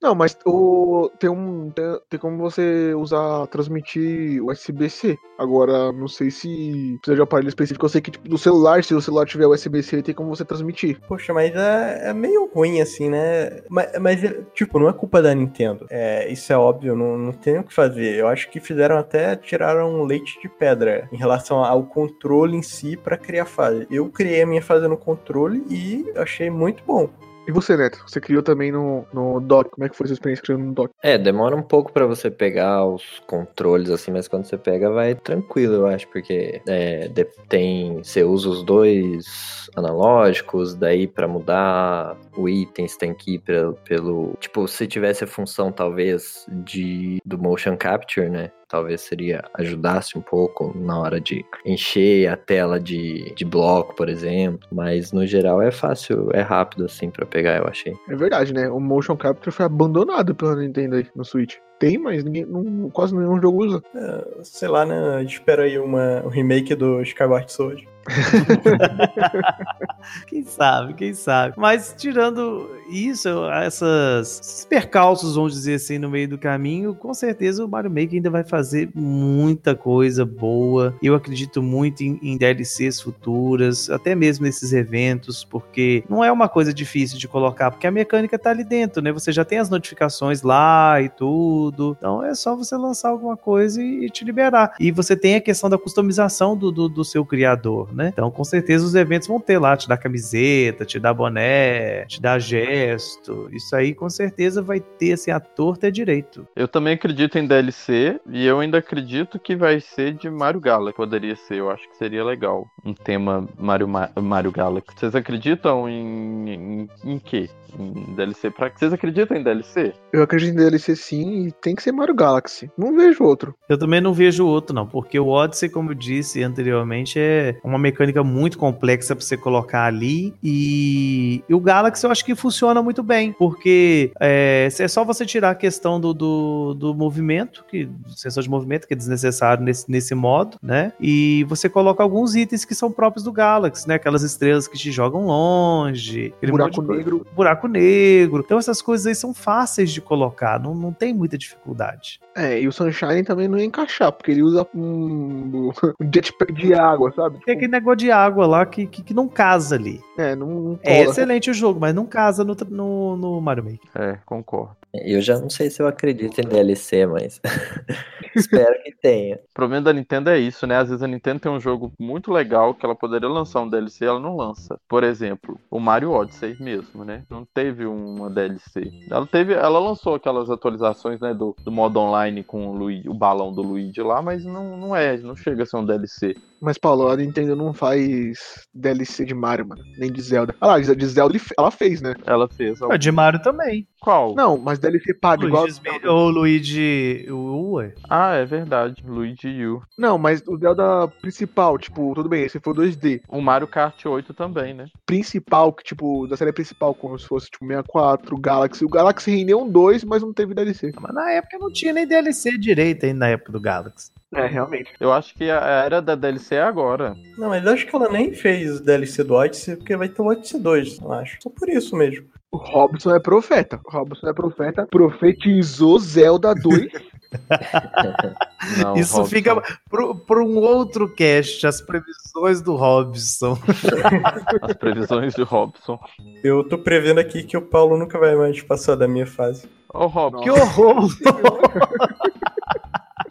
[0.01, 5.17] Não, mas o, tem, um, tem, tem como você usar, transmitir USB-C.
[5.39, 7.85] Agora, não sei se precisa de um aparelho específico.
[7.85, 10.99] Eu sei que tipo, do celular, se o celular tiver USB-C, tem como você transmitir.
[11.07, 13.61] Poxa, mas é, é meio ruim assim, né?
[13.69, 14.21] Mas, mas,
[14.53, 15.87] tipo, não é culpa da Nintendo.
[15.89, 18.15] É, isso é óbvio, não, não tem o que fazer.
[18.15, 22.95] Eu acho que fizeram até, tiraram leite de pedra em relação ao controle em si
[22.95, 23.87] pra criar fase.
[23.89, 27.09] Eu criei a minha fase no controle e achei muito bom.
[27.47, 28.03] E você, Neto?
[28.05, 29.71] Você criou também no, no dock.
[29.71, 30.93] Como é que foi a sua experiência criando no dock?
[31.01, 35.15] É, demora um pouco pra você pegar os controles assim, mas quando você pega vai
[35.15, 37.09] tranquilo, eu acho, porque é,
[37.47, 43.39] tem você usa os dois analógicos, daí pra mudar o item você tem que ir
[43.39, 48.51] pelo, pelo tipo, se tivesse a função talvez de do motion capture, né?
[48.67, 54.09] Talvez seria ajudasse um pouco na hora de encher a tela de, de bloco, por
[54.09, 57.93] exemplo, mas no geral é fácil, é rápido assim pra pegar, eu achei.
[58.09, 58.69] É verdade, né?
[58.69, 61.55] O Motion Capture foi abandonado pela Nintendo aí no Switch.
[61.80, 63.84] Tem, mas ninguém, não, quase nenhum jogo usa.
[63.95, 65.23] É, sei lá, né?
[65.23, 67.88] Espera aí uma, um remake do Skyward Sword.
[70.27, 71.55] Quem sabe, quem sabe.
[71.57, 77.63] Mas tirando isso, essas, esses percalços, vamos dizer assim, no meio do caminho, com certeza
[77.65, 80.95] o Mario Maker ainda vai fazer muita coisa boa.
[81.01, 86.47] Eu acredito muito em, em DLCs futuras, até mesmo nesses eventos, porque não é uma
[86.47, 89.11] coisa difícil de colocar, porque a mecânica tá ali dentro, né?
[89.11, 91.95] Você já tem as notificações lá e tudo.
[91.97, 94.73] Então é só você lançar alguma coisa e, e te liberar.
[94.79, 98.09] E você tem a questão da customização do, do, do seu criador, né?
[98.13, 102.21] Então, com certeza, os eventos vão ter lá, te dar camiseta, te dar boné, te
[102.21, 103.49] dar gesto.
[103.51, 106.47] Isso aí, com certeza, vai ter, assim, a torta é direito.
[106.55, 110.95] Eu também acredito em DLC e eu ainda acredito que vai ser de Mario Galaxy.
[110.95, 112.65] Poderia ser, eu acho que seria legal.
[112.85, 114.87] Um tema Mario, Ma- Mario Galaxy.
[114.95, 117.49] Vocês acreditam em, em, em quê?
[117.77, 118.69] Em DLC pra.
[118.73, 119.93] Vocês acreditam em DLC?
[120.13, 122.69] Eu acredito em DLC sim e tem que ser Mario Galaxy.
[122.77, 123.53] Não vejo outro.
[123.67, 127.77] Eu também não vejo outro, não, porque o Odyssey, como eu disse anteriormente, é uma
[127.88, 130.33] mecânica muito complexa pra você colocar ali.
[130.43, 135.25] E, e o Galaxy eu acho que funciona muito bem, porque é, é só você
[135.25, 139.89] tirar a questão do, do, do movimento, que sensor de movimento, que é desnecessário nesse,
[139.89, 140.91] nesse modo, né?
[140.99, 143.95] E você coloca alguns itens que são próprios do Galaxy, né?
[143.95, 147.25] Aquelas estrelas que te jogam longe, Buraco negro.
[147.35, 148.43] buraco negro.
[148.45, 152.19] Então essas coisas aí são fáceis de colocar, não, não tem muita dificuldade.
[152.35, 156.73] É, e o Sunshine também não ia encaixar, porque ele usa um, um jetpack de
[156.73, 157.39] água, sabe?
[157.39, 160.01] Tipo, aquele negócio de água lá que, que, que não casa ali.
[160.18, 163.89] é, não, não É excelente o jogo, mas não casa no, no, no Mario Maker.
[163.95, 164.78] É, concordo.
[164.93, 167.39] Eu já não sei se eu acredito em DLC, mas
[168.36, 169.36] espero que tenha.
[169.36, 170.78] O problema da Nintendo é isso, né?
[170.78, 174.05] Às vezes a Nintendo tem um jogo muito legal que ela poderia lançar um DLC
[174.05, 174.80] e ela não lança.
[174.88, 177.24] Por exemplo, o Mario Odyssey mesmo, né?
[177.30, 178.91] Não teve uma DLC.
[179.11, 183.13] Ela teve, ela lançou aquelas atualizações, né, do, do modo online com o, Luigi, o
[183.13, 186.36] balão do Luigi lá, mas não, não é, não chega a ser um DLC.
[186.61, 189.81] Mas, Paulo, a Nintendo não faz DLC de Mario, mano.
[189.97, 190.55] Nem de Zelda.
[190.59, 192.15] Ah lá, de Zelda ela fez, né?
[192.25, 192.81] Ela fez.
[192.81, 193.87] O de Mario também.
[193.99, 194.35] Qual?
[194.35, 195.63] Não, mas DLC paga igual.
[195.65, 197.25] Luigi, o Luigi.
[197.29, 197.93] O, ué.
[198.09, 199.03] Ah, é verdade.
[199.05, 199.81] Luigi U.
[199.97, 203.21] Não, mas o Zelda principal, tipo, tudo bem, esse foi 2D.
[203.27, 204.85] O Mario Kart 8 também, né?
[205.05, 208.85] Principal, que, tipo, da série principal, como se fosse, tipo, 64, Galaxy.
[208.85, 210.91] O Galaxy rendeu um 2, mas não teve DLC.
[210.99, 214.11] Mas na época não tinha nem DLC direito ainda na época do Galaxy.
[214.34, 214.91] É, realmente.
[214.99, 217.15] Eu acho que a era da DLC é agora.
[217.38, 220.28] Não, mas eu acho que ela nem fez DLC do Odyssey, porque vai ter o
[220.28, 221.38] Odyssey 2, eu acho.
[221.41, 222.28] Só por isso mesmo.
[222.51, 223.80] O Robson é profeta.
[223.86, 224.88] O Robson é profeta.
[224.89, 226.91] Profetizou Zelda 2.
[228.82, 229.25] Não, Isso Robson.
[229.25, 233.57] fica para um outro cast, as previsões do Robson.
[234.61, 235.99] As previsões de Robson.
[236.43, 239.69] Eu tô prevendo aqui que o Paulo nunca vai mais passar da minha fase.
[239.93, 240.41] Ô, Robson.
[240.43, 241.09] Que horror!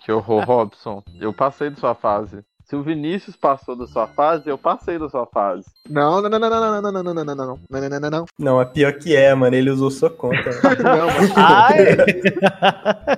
[0.06, 1.02] Que horror, Robson.
[1.20, 2.44] Eu passei de sua fase.
[2.62, 5.64] Se o Vinícius passou da sua fase, eu passei da sua fase.
[5.90, 8.00] Não, não, não, não, não, não, não, não, não, não, não, não, não, não, não,
[8.00, 8.24] não, não.
[8.38, 9.56] Não, é pior que é, mano.
[9.56, 10.48] Ele usou sua conta.
[10.80, 11.96] Não, mas Ai!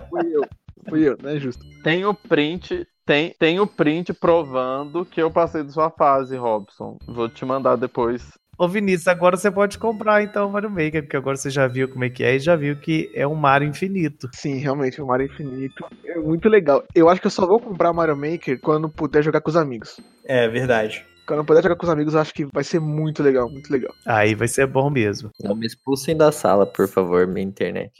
[0.08, 0.42] fui eu.
[0.88, 1.62] Fui eu, não é justo.
[1.84, 6.96] Tem o print, tem, tem o print provando que eu passei da sua fase, Robson.
[7.06, 8.32] Vou te mandar depois.
[8.58, 11.88] Ô Vinícius, agora você pode comprar então o Mario Maker, porque agora você já viu
[11.88, 14.28] como é que é e já viu que é um Mario infinito.
[14.34, 16.82] Sim, realmente, o Mario Infinito é muito legal.
[16.92, 20.00] Eu acho que eu só vou comprar Mario Maker quando puder jogar com os amigos.
[20.24, 21.06] é, verdade.
[21.24, 23.70] Quando eu puder jogar com os amigos, eu acho que vai ser muito legal, muito
[23.70, 23.94] legal.
[24.04, 25.30] Aí vai ser bom mesmo.
[25.44, 27.92] Não me expulsem da sala, por favor, minha internet.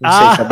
[0.00, 0.36] Não Ah!
[0.36, 0.46] sei.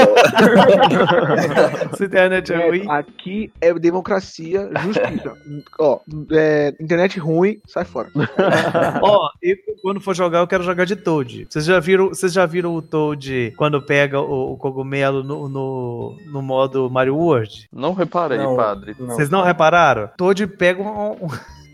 [1.96, 2.84] Sua internet é ruim.
[2.88, 5.32] Aqui é democracia, justiça.
[5.78, 6.00] Ó,
[6.32, 8.08] é, internet ruim, sai fora.
[9.02, 11.46] Ó, e quando for jogar, eu quero jogar de Toad.
[11.48, 16.16] Vocês já viram, vocês já viram o Toad quando pega o, o cogumelo no, no,
[16.32, 17.68] no modo Mario World?
[17.72, 18.56] Não reparei, Não.
[18.56, 18.96] padre.
[18.98, 19.08] Não.
[19.08, 20.10] Vocês não repararam?
[20.16, 21.16] Toad pega um.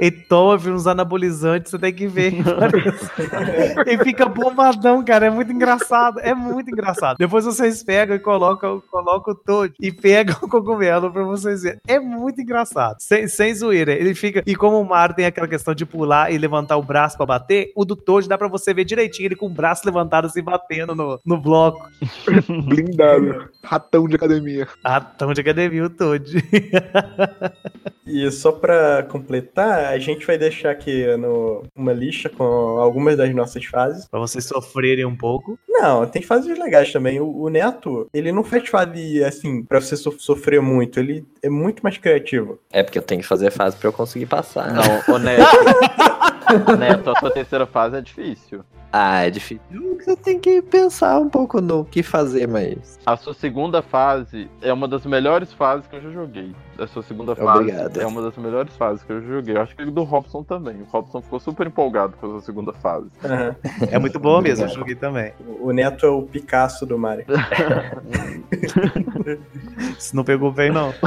[0.03, 2.35] Ele toma uns anabolizantes, você tem que ver.
[3.87, 5.27] Ele fica bombadão, cara.
[5.27, 6.19] É muito engraçado.
[6.19, 7.19] É muito engraçado.
[7.19, 11.79] Depois vocês pegam e colocam, colocam o Toad e pegam o cogumelo pra vocês verem.
[11.87, 12.97] É muito engraçado.
[12.99, 13.93] Sem, sem zoeira.
[13.93, 14.43] Ele fica.
[14.45, 17.71] E como o Mario tem aquela questão de pular e levantar o braço pra bater,
[17.77, 20.97] o do Toad dá pra você ver direitinho ele com o braço levantado assim batendo
[20.97, 21.89] no, no bloco.
[22.67, 23.49] Blindado.
[23.63, 24.67] Ratão de academia.
[24.83, 26.43] Ah, tão de academia o Toad.
[28.05, 33.33] E só pra completar, a gente vai deixar aqui no, uma lista com algumas das
[33.35, 34.07] nossas fases.
[34.09, 35.59] pra vocês sofrerem um pouco.
[35.69, 37.21] Não, tem fases legais também.
[37.21, 40.99] O, o Neto, ele não faz fase assim, pra você so- sofrer muito.
[41.01, 42.59] Ele é muito mais criativo.
[42.73, 44.73] É porque eu tenho que fazer fase pra eu conseguir passar.
[44.73, 45.47] Não, ô Neto.
[46.79, 48.65] Neto, a sua terceira fase é difícil.
[48.93, 49.63] Ah, é difícil.
[50.07, 52.99] Eu tenho que pensar um pouco no que fazer, mas.
[53.07, 56.55] A sua segunda fase é uma das melhores fases que eu já joguei.
[56.79, 58.01] A sua segunda fase Obrigado.
[58.01, 59.57] é uma das melhores fases que eu já joguei.
[59.57, 60.83] Eu acho que do Robson também.
[60.83, 63.07] O Robson ficou super empolgado com a sua segunda fase.
[63.25, 63.57] Aham.
[63.91, 65.33] É muito boa mesmo, eu joguei também.
[65.61, 67.25] O Neto é o Picasso do Mario.
[69.99, 70.93] Se não pegou bem, não.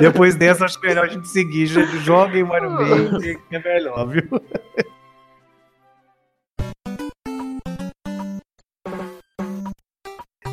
[0.00, 1.66] Depois dessa, acho é melhor a gente seguir.
[1.66, 4.22] Joguem Mario Maker, que é melhor, viu?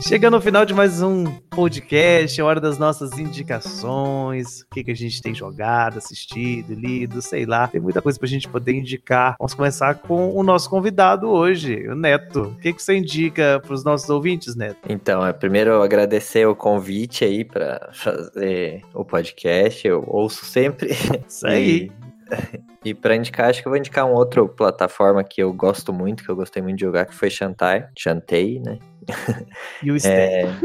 [0.02, 4.92] Chegando ao final de mais um podcast, é hora das nossas indicações, o que, que
[4.92, 7.68] a gente tem jogado, assistido, lido, sei lá.
[7.68, 9.36] Tem muita coisa pra gente poder indicar.
[9.40, 12.42] Vamos começar com o nosso convidado hoje, o Neto.
[12.44, 14.78] O que, que você indica pros nossos ouvintes, Neto?
[14.88, 19.88] Então, é primeiro agradecer o convite aí pra fazer o podcast.
[19.88, 20.92] Eu ouço sempre.
[21.28, 21.90] Isso aí.
[22.84, 26.24] E, pra indicar, acho que eu vou indicar uma outra plataforma que eu gosto muito,
[26.24, 27.88] que eu gostei muito de jogar, que foi Shantai.
[27.98, 28.78] Chantei, né?
[29.84, 30.12] E o Stan.
[30.12, 30.46] É,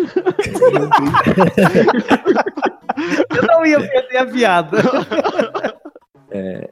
[3.37, 4.79] Eu não ia perder a piada.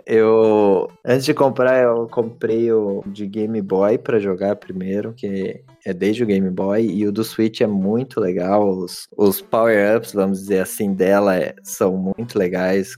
[0.06, 0.67] eu
[1.08, 6.22] antes de comprar, eu comprei o de Game Boy pra jogar primeiro, que é desde
[6.22, 8.68] o Game Boy, e o do Switch é muito legal.
[8.68, 12.94] Os, os power-ups, vamos dizer assim, dela é- são muito legais.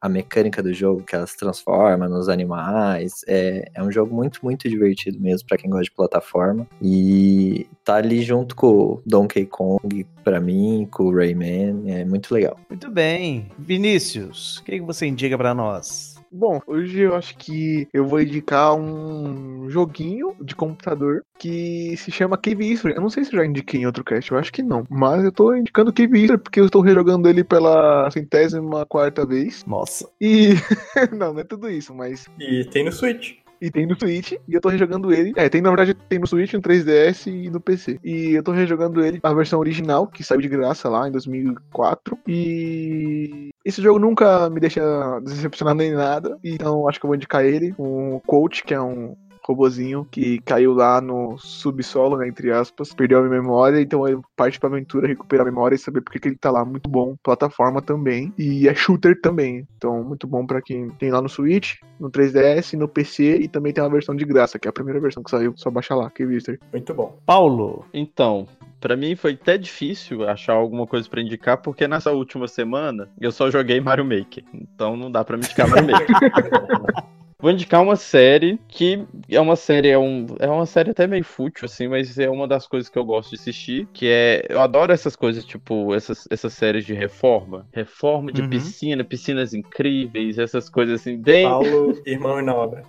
[0.00, 3.12] A mecânica do jogo que ela se transforma nos animais.
[3.28, 6.66] É, é um jogo muito, muito divertido mesmo pra quem gosta de plataforma.
[6.80, 11.82] E tá ali junto com o Donkey Kong, pra mim, com o Rayman.
[11.92, 12.56] É muito legal.
[12.68, 13.50] Muito bem.
[13.58, 16.19] Vinícius, o que, que você indica pra nós?
[16.32, 22.38] Bom, hoje eu acho que eu vou indicar um joguinho de computador que se chama
[22.38, 22.94] Cave History.
[22.94, 24.86] Eu não sei se eu já indiquei em outro cast, eu acho que não.
[24.88, 29.64] Mas eu tô indicando Cave History porque eu estou rejogando ele pela centésima quarta vez.
[29.64, 30.08] Nossa.
[30.20, 30.54] E.
[31.16, 32.26] não, não é tudo isso, mas.
[32.38, 33.40] E tem no Switch.
[33.60, 35.32] E tem no Switch, e eu tô rejogando ele.
[35.36, 37.98] É, tem na verdade tem no Switch, no 3DS e no PC.
[38.02, 42.18] E eu tô rejogando ele, a versão original, que saiu de graça lá em 2004.
[42.26, 44.80] E esse jogo nunca me deixa
[45.20, 46.38] decepcionado nem nada.
[46.42, 47.74] Então acho que eu vou indicar ele.
[47.78, 49.14] Um Coach, que é um
[49.50, 54.58] robozinho que caiu lá no subsolo, né, entre aspas, perdeu a memória, então ele parte
[54.58, 56.64] pra aventura recuperar a memória e saber por que que ele tá lá.
[56.64, 61.20] Muito bom, plataforma também, e é shooter também, então muito bom pra quem tem lá
[61.20, 64.70] no Switch, no 3DS, no PC, e também tem uma versão de graça, que é
[64.70, 66.58] a primeira versão que saiu, só baixa lá, que History.
[66.72, 67.18] Muito bom.
[67.26, 67.84] Paulo.
[67.92, 68.46] Então,
[68.80, 73.32] pra mim foi até difícil achar alguma coisa pra indicar, porque nessa última semana eu
[73.32, 74.44] só joguei Mario Maker.
[74.54, 76.06] Então não dá pra me indicar Mario Maker.
[77.40, 81.24] Vou indicar uma série que é uma série, é, um, é uma série até meio
[81.24, 84.44] fútil, assim, mas é uma das coisas que eu gosto de assistir, que é.
[84.48, 87.66] Eu adoro essas coisas, tipo, essas, essas séries de reforma.
[87.72, 88.50] Reforma de Uhum.
[88.50, 91.44] piscina, piscinas incríveis, essas coisas assim, bem.
[91.48, 92.84] Paulo, irmão e na obra.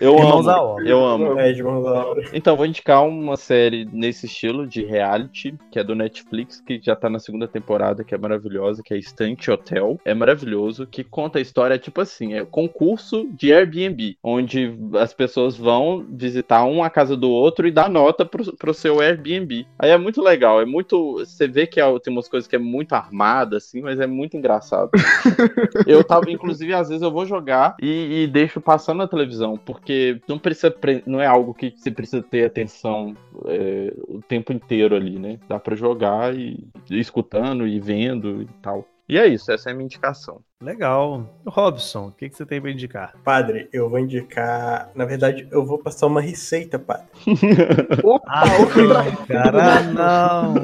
[0.00, 0.58] Eu Irmãos amo.
[0.58, 0.88] obra.
[0.88, 1.38] Eu amo.
[1.38, 2.24] É, irmãos à obra.
[2.32, 6.94] Então, vou indicar uma série nesse estilo de reality, que é do Netflix, que já
[6.94, 9.98] tá na segunda temporada, que é maravilhosa, que é Estante Hotel.
[10.04, 15.56] É maravilhoso, que conta a história, tipo assim, é concurso de Airbnb, onde as pessoas
[15.56, 19.66] vão visitar um a casa do outro e dar nota pro, pro seu Airbnb.
[19.78, 21.18] Aí é muito legal, é muito.
[21.18, 24.36] Você vê que é- tem umas coisas que é muito armada, assim, mas é muito
[24.36, 24.90] engraçado.
[25.86, 30.20] Eu tava, inclusive, às vezes eu vou jogar e, e deixo passando na televisão, porque
[30.28, 33.14] não precisa, pre- não é algo que você precisa ter atenção
[33.46, 35.38] é, o tempo inteiro ali, né?
[35.48, 38.86] Dá pra jogar e, e escutando e vendo e tal.
[39.06, 40.40] E é isso, essa é a minha indicação.
[40.62, 41.28] Legal.
[41.46, 43.12] Robson, o que, que você tem pra indicar?
[43.22, 44.90] Padre, eu vou indicar.
[44.94, 47.06] Na verdade, eu vou passar uma receita, padre.
[48.02, 48.44] Opa, Ah,
[48.74, 50.54] não, cara, não.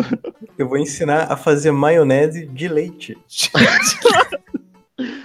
[0.57, 3.19] Eu vou ensinar a fazer maionese de leite.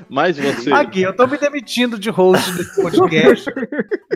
[0.09, 0.71] Mas você.
[0.71, 3.51] Aqui, eu tô me demitindo de host desse podcast,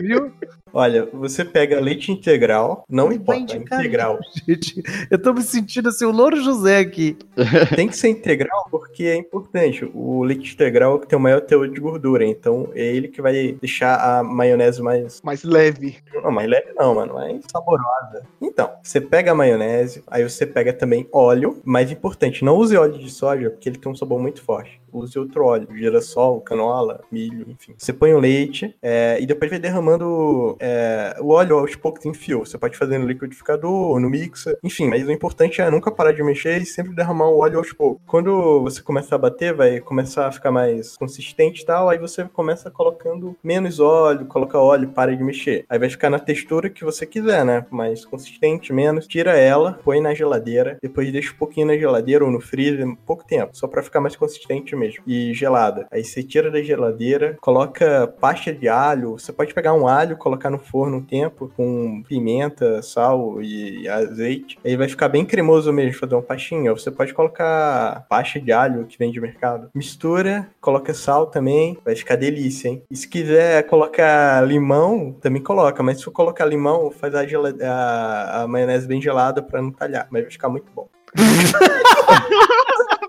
[0.00, 0.32] viu?
[0.72, 4.18] Olha, você pega leite integral, não importa, integral.
[4.46, 4.80] Gente,
[5.10, 7.16] eu tô me sentindo assim, o Louro José aqui.
[7.74, 9.90] Tem que ser integral porque é importante.
[9.92, 13.08] O leite integral é o que tem o maior teor de gordura, então é ele
[13.08, 15.20] que vai deixar a maionese mais.
[15.22, 15.98] mais leve.
[16.14, 18.22] Não, mais leve não, mano, mais saborosa.
[18.40, 21.60] Então, você pega a maionese, aí você pega também óleo.
[21.64, 24.79] Mais importante, não use óleo de soja, porque ele tem um sabor muito forte.
[24.92, 27.74] Use outro óleo, girassol, canola, milho, enfim.
[27.76, 32.14] Você põe o leite é, e depois vai derramando é, o óleo aos poucos em
[32.14, 32.40] fio.
[32.40, 34.88] Você pode fazer no liquidificador, no mixer, enfim.
[34.88, 38.02] Mas o importante é nunca parar de mexer e sempre derramar o óleo aos poucos.
[38.06, 41.88] Quando você começar a bater, vai começar a ficar mais consistente e tal.
[41.88, 45.64] Aí você começa colocando menos óleo, coloca óleo, para de mexer.
[45.68, 47.66] Aí vai ficar na textura que você quiser, né?
[47.70, 49.06] Mais consistente, menos.
[49.06, 53.24] Tira ela, põe na geladeira, depois deixa um pouquinho na geladeira ou no freezer, pouco
[53.24, 55.02] tempo, só pra ficar mais consistente mesmo.
[55.06, 55.86] E gelada.
[55.92, 59.12] Aí você tira da geladeira, coloca pasta de alho.
[59.12, 64.58] Você pode pegar um alho, colocar no forno um tempo com pimenta, sal e azeite.
[64.64, 66.70] Aí vai ficar bem cremoso mesmo, fazer uma pastinha.
[66.70, 69.68] Ou você pode colocar pasta de alho que vem de mercado.
[69.74, 72.82] Mistura, coloca sal também, vai ficar delícia, hein?
[72.90, 75.82] E se quiser colocar limão, também coloca.
[75.82, 80.06] Mas se for colocar limão, faz a, a- a maionese bem gelada pra não talhar.
[80.10, 80.88] Mas vai ficar muito bom.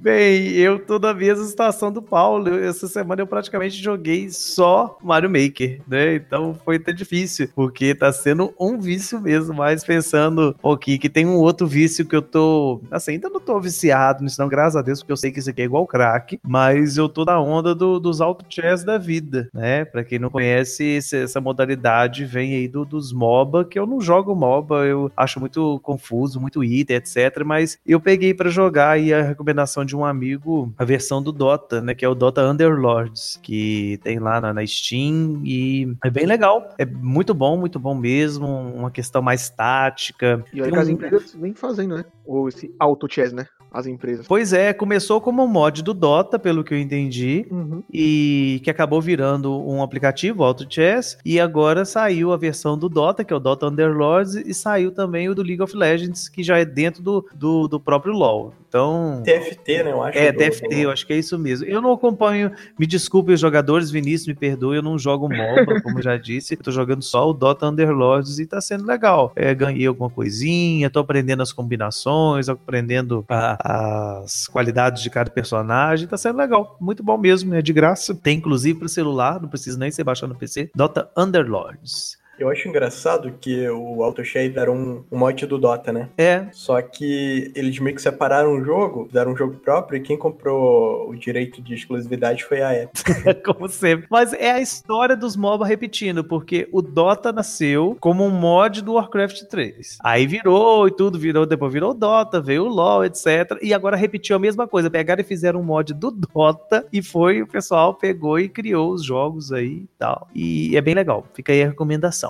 [0.00, 2.56] Bem, eu tô na mesma situação do Paulo.
[2.56, 6.14] Essa semana eu praticamente joguei só Mario Maker, né?
[6.14, 11.26] Então foi até difícil, porque tá sendo um vício mesmo, mas pensando um que tem
[11.26, 12.80] um outro vício que eu tô.
[12.92, 15.50] Assim, ainda não tô viciado nisso, não, graças a Deus, porque eu sei que isso
[15.50, 19.48] aqui é igual crack, mas eu tô na onda do- dos auto chess da vida,
[19.52, 19.84] né?
[19.84, 24.32] Pra quem não conhece, essa modalidade vem aí do- dos MOBA, que eu não jogo
[24.36, 27.42] MOBA, eu acho muito confuso, muito item, etc.
[27.44, 31.80] Mas eu peguei pra jogar aí a recomendação de um amigo, a versão do Dota,
[31.80, 31.94] né?
[31.94, 36.68] Que é o Dota Underlords, que tem lá na, na Steam e é bem legal.
[36.78, 38.46] É muito bom, muito bom mesmo.
[38.46, 40.44] Uma questão mais tática.
[40.52, 42.04] E olha que as empresas vêm fazendo, né?
[42.24, 43.46] Ou esse auto-chess, né?
[43.70, 44.26] As empresas.
[44.26, 47.46] Pois é, começou como um mod do Dota, pelo que eu entendi.
[47.50, 47.82] Uhum.
[47.92, 53.24] e que acabou virando um aplicativo, Auto Chess, e agora saiu a versão do Dota,
[53.24, 56.58] que é o Dota Underlords, e saiu também o do League of Legends, que já
[56.58, 58.54] é dentro do, do, do próprio LoL.
[58.68, 59.92] Então, TFT, né?
[59.92, 60.18] Eu acho.
[60.18, 61.66] é, TFT, eu acho que é isso mesmo.
[61.66, 66.02] Eu não acompanho, me desculpe os jogadores, Vinícius, me perdoe, eu não jogo MOBA, como
[66.02, 69.32] já disse, eu tô jogando só o Dota Underlords e tá sendo legal.
[69.34, 76.06] É, ganhei alguma coisinha, tô aprendendo as combinações, aprendendo a- as qualidades de cada personagem,
[76.06, 76.76] tá sendo legal.
[76.78, 78.14] Muito bom mesmo, é de graça.
[78.14, 80.70] Tem inclusive pro celular, não precisa nem ser baixado no PC.
[80.74, 82.18] Dota Underlords.
[82.38, 86.08] Eu acho engraçado que o AutoShade era um, um mod do Dota, né?
[86.16, 90.16] É, Só que eles meio que separaram o jogo, fizeram um jogo próprio, e quem
[90.16, 93.06] comprou o direito de exclusividade foi a Epic.
[93.44, 94.06] como sempre.
[94.10, 98.94] Mas é a história dos MOBA repetindo, porque o Dota nasceu como um mod do
[98.94, 99.98] Warcraft 3.
[100.02, 103.58] Aí virou e tudo, virou, depois virou o Dota, veio o LoL, etc.
[103.62, 104.90] E agora repetiu a mesma coisa.
[104.90, 109.04] Pegaram e fizeram um mod do Dota e foi, o pessoal pegou e criou os
[109.04, 110.28] jogos aí e tal.
[110.34, 111.24] E é bem legal.
[111.34, 112.27] Fica aí a recomendação.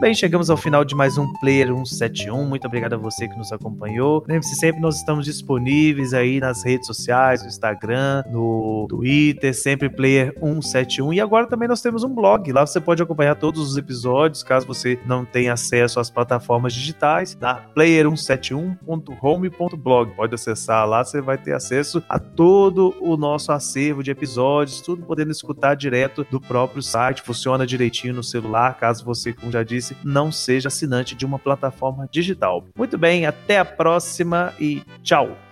[0.00, 2.46] Bem, chegamos ao final de mais um Player 171.
[2.46, 4.24] Muito obrigado a você que nos acompanhou.
[4.28, 10.32] Lembre-se sempre, nós estamos disponíveis aí nas redes sociais, no Instagram, no Twitter, sempre Player
[10.38, 11.14] 171.
[11.14, 12.52] E agora também nós temos um blog.
[12.52, 17.36] Lá você pode acompanhar todos os episódios, caso você não tenha acesso às plataformas digitais,
[17.40, 20.14] na player171.home.blog.
[20.14, 25.04] Pode acessar lá, você vai ter acesso a todo o nosso acervo de episódios, tudo
[25.04, 27.20] podendo escutar direto do próprio site.
[27.20, 32.08] Funciona direitinho no celular, caso você, como já disse, não seja assinante de uma plataforma
[32.10, 32.64] digital.
[32.76, 35.47] Muito bem, até a próxima e tchau!